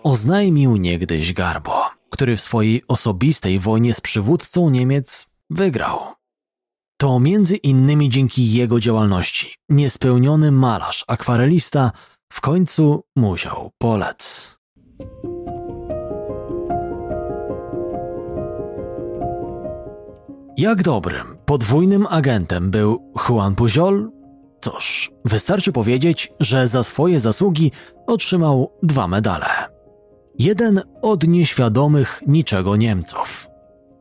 Oznajmił 0.04 0.78
niegdyś 0.78 1.34
Garbo 1.34 1.96
który 2.16 2.38
w 2.38 2.42
swojej 2.42 2.84
osobistej 2.88 3.60
wojnie 3.60 3.94
z 3.94 4.02
przywódcą 4.02 4.70
Niemiec 4.70 5.26
wygrał. 5.50 6.00
To 6.98 7.20
między 7.20 7.56
innymi 7.56 8.10
dzięki 8.10 8.54
jego 8.54 8.80
działalności 8.80 9.56
niespełniony 9.70 10.52
malarz, 10.52 11.06
akwarelista 11.08 11.92
w 12.34 12.42
końcu 12.42 13.04
musiał 13.16 13.72
polec. 13.78 14.56
Jak 20.58 20.84
dobrym, 20.84 21.38
podwójnym 21.46 22.08
agentem 22.10 22.72
był 22.72 23.12
Juan 23.30 23.56
Pujol? 23.56 24.12
Cóż, 24.62 25.12
wystarczy 25.26 25.72
powiedzieć, 25.72 26.32
że 26.40 26.68
za 26.68 26.84
swoje 26.84 27.20
zasługi 27.20 27.72
otrzymał 28.08 28.72
dwa 28.84 29.08
medale. 29.08 29.75
Jeden 30.40 30.82
od 31.02 31.28
nieświadomych 31.28 32.22
niczego 32.28 32.76
Niemców, 32.76 33.48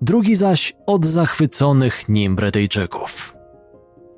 drugi 0.01 0.37
zaś 0.37 0.73
od 0.87 1.07
zachwyconych 1.07 2.09
nim 2.09 2.37
Brytyjczyków. 2.37 3.37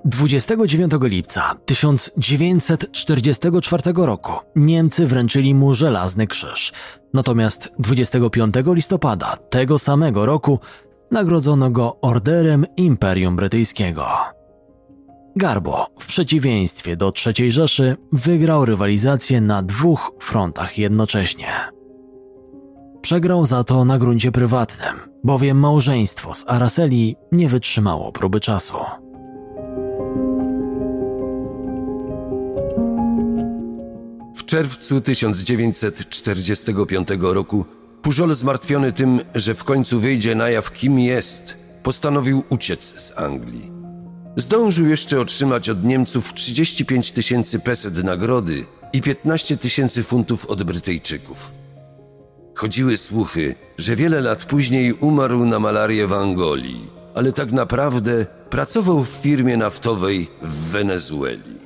29 0.04 0.92
lipca 1.02 1.54
1944 1.66 3.82
roku 3.96 4.32
Niemcy 4.56 5.06
wręczyli 5.06 5.54
mu 5.54 5.74
żelazny 5.74 6.26
krzyż, 6.26 6.72
natomiast 7.14 7.72
25 7.78 8.54
listopada 8.66 9.36
tego 9.36 9.78
samego 9.78 10.26
roku 10.26 10.58
nagrodzono 11.10 11.70
go 11.70 12.00
orderem 12.00 12.66
Imperium 12.76 13.36
Brytyjskiego. 13.36 14.06
Garbo, 15.36 15.86
w 15.98 16.06
przeciwieństwie 16.06 16.96
do 16.96 17.12
III 17.26 17.52
Rzeszy, 17.52 17.96
wygrał 18.12 18.64
rywalizację 18.64 19.40
na 19.40 19.62
dwóch 19.62 20.12
frontach 20.20 20.78
jednocześnie. 20.78 21.75
Przegrał 23.06 23.46
za 23.46 23.64
to 23.64 23.84
na 23.84 23.98
gruncie 23.98 24.32
prywatnym, 24.32 24.96
bowiem 25.24 25.58
małżeństwo 25.58 26.34
z 26.34 26.44
Araceli 26.46 27.16
nie 27.32 27.48
wytrzymało 27.48 28.12
próby 28.12 28.40
czasu. 28.40 28.74
W 34.36 34.44
czerwcu 34.44 35.00
1945 35.00 37.08
roku 37.20 37.64
Pujol 38.02 38.34
zmartwiony 38.34 38.92
tym, 38.92 39.20
że 39.34 39.54
w 39.54 39.64
końcu 39.64 40.00
wyjdzie 40.00 40.34
na 40.34 40.48
jaw 40.48 40.72
kim 40.72 40.98
jest, 40.98 41.56
postanowił 41.82 42.42
uciec 42.48 43.00
z 43.00 43.18
Anglii. 43.18 43.70
Zdążył 44.36 44.86
jeszcze 44.86 45.20
otrzymać 45.20 45.68
od 45.68 45.84
Niemców 45.84 46.34
35 46.34 47.12
tysięcy 47.12 47.58
peset 47.58 48.04
nagrody 48.04 48.64
i 48.92 49.02
15 49.02 49.56
tysięcy 49.56 50.02
funtów 50.02 50.46
od 50.46 50.62
Brytyjczyków. 50.62 51.55
Chodziły 52.56 52.96
słuchy, 52.96 53.54
że 53.78 53.96
wiele 53.96 54.20
lat 54.20 54.44
później 54.44 54.92
umarł 54.92 55.44
na 55.44 55.58
malarię 55.58 56.06
w 56.06 56.12
Angolii, 56.12 56.90
ale 57.14 57.32
tak 57.32 57.52
naprawdę 57.52 58.26
pracował 58.50 59.04
w 59.04 59.08
firmie 59.08 59.56
naftowej 59.56 60.30
w 60.42 60.70
Wenezueli. 60.70 61.56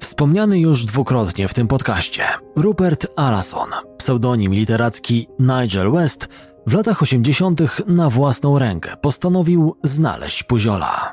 Wspomniany 0.00 0.60
już 0.60 0.84
dwukrotnie 0.84 1.48
w 1.48 1.54
tym 1.54 1.68
podcaście, 1.68 2.22
Rupert 2.56 3.06
Allison, 3.16 3.68
pseudonim 3.98 4.54
literacki 4.54 5.28
Nigel 5.38 5.90
West, 5.92 6.28
w 6.66 6.74
latach 6.74 7.02
80. 7.02 7.86
na 7.86 8.10
własną 8.10 8.58
rękę 8.58 8.96
postanowił 9.02 9.76
znaleźć 9.84 10.42
Puziola. 10.42 11.12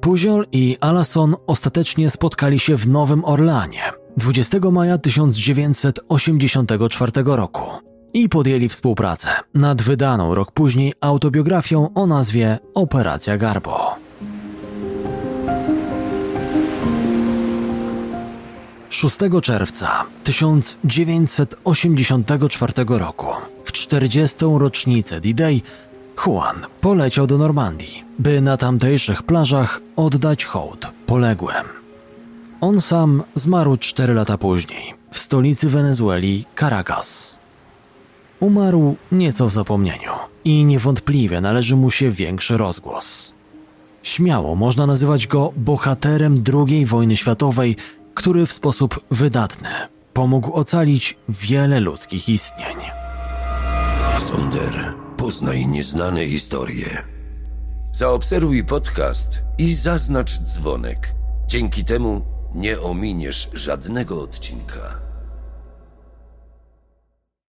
Puziol 0.00 0.46
i 0.52 0.76
Allison 0.80 1.36
ostatecznie 1.46 2.10
spotkali 2.10 2.58
się 2.58 2.76
w 2.76 2.88
Nowym 2.88 3.24
Orlanie, 3.24 3.82
20 4.18 4.58
maja 4.72 4.98
1984 4.98 7.12
roku 7.24 7.62
i 8.14 8.28
podjęli 8.28 8.68
współpracę 8.68 9.28
nad 9.54 9.82
wydaną 9.82 10.34
rok 10.34 10.52
później 10.52 10.92
autobiografią 11.00 11.94
o 11.94 12.06
nazwie 12.06 12.58
Operacja 12.74 13.36
Garbo. 13.36 13.94
Szóstego 18.90 19.40
czerwca 19.40 20.04
1984 20.24 22.72
roku, 22.88 23.26
w 23.64 23.72
40. 23.72 24.36
rocznicę 24.58 25.20
D-Day, 25.20 25.60
Juan 26.26 26.56
poleciał 26.80 27.26
do 27.26 27.38
Normandii, 27.38 28.04
by 28.18 28.40
na 28.40 28.56
tamtejszych 28.56 29.22
plażach 29.22 29.80
oddać 29.96 30.44
hołd 30.44 30.86
poległym. 31.06 31.77
On 32.60 32.80
sam 32.80 33.22
zmarł 33.34 33.76
cztery 33.76 34.14
lata 34.14 34.38
później 34.38 34.94
w 35.10 35.18
stolicy 35.18 35.68
Wenezueli 35.68 36.44
Caracas. 36.58 37.36
Umarł 38.40 38.96
nieco 39.12 39.48
w 39.48 39.52
zapomnieniu 39.52 40.12
i 40.44 40.64
niewątpliwie 40.64 41.40
należy 41.40 41.76
mu 41.76 41.90
się 41.90 42.10
większy 42.10 42.56
rozgłos. 42.56 43.32
Śmiało 44.02 44.56
można 44.56 44.86
nazywać 44.86 45.26
go 45.26 45.52
bohaterem 45.56 46.44
II 46.54 46.86
wojny 46.86 47.16
światowej, 47.16 47.76
który 48.14 48.46
w 48.46 48.52
sposób 48.52 49.00
wydatny 49.10 49.68
pomógł 50.12 50.52
ocalić 50.52 51.18
wiele 51.28 51.80
ludzkich 51.80 52.28
istnień. 52.28 52.76
Sonder, 54.18 54.94
poznaj 55.16 55.66
nieznane 55.66 56.26
historie. 56.26 57.02
Zaobserwuj 57.92 58.64
podcast 58.64 59.42
i 59.58 59.74
zaznacz 59.74 60.38
dzwonek. 60.40 61.14
Dzięki 61.46 61.84
temu 61.84 62.37
nie 62.54 62.80
ominiesz 62.80 63.50
żadnego 63.52 64.22
odcinka. 64.22 65.07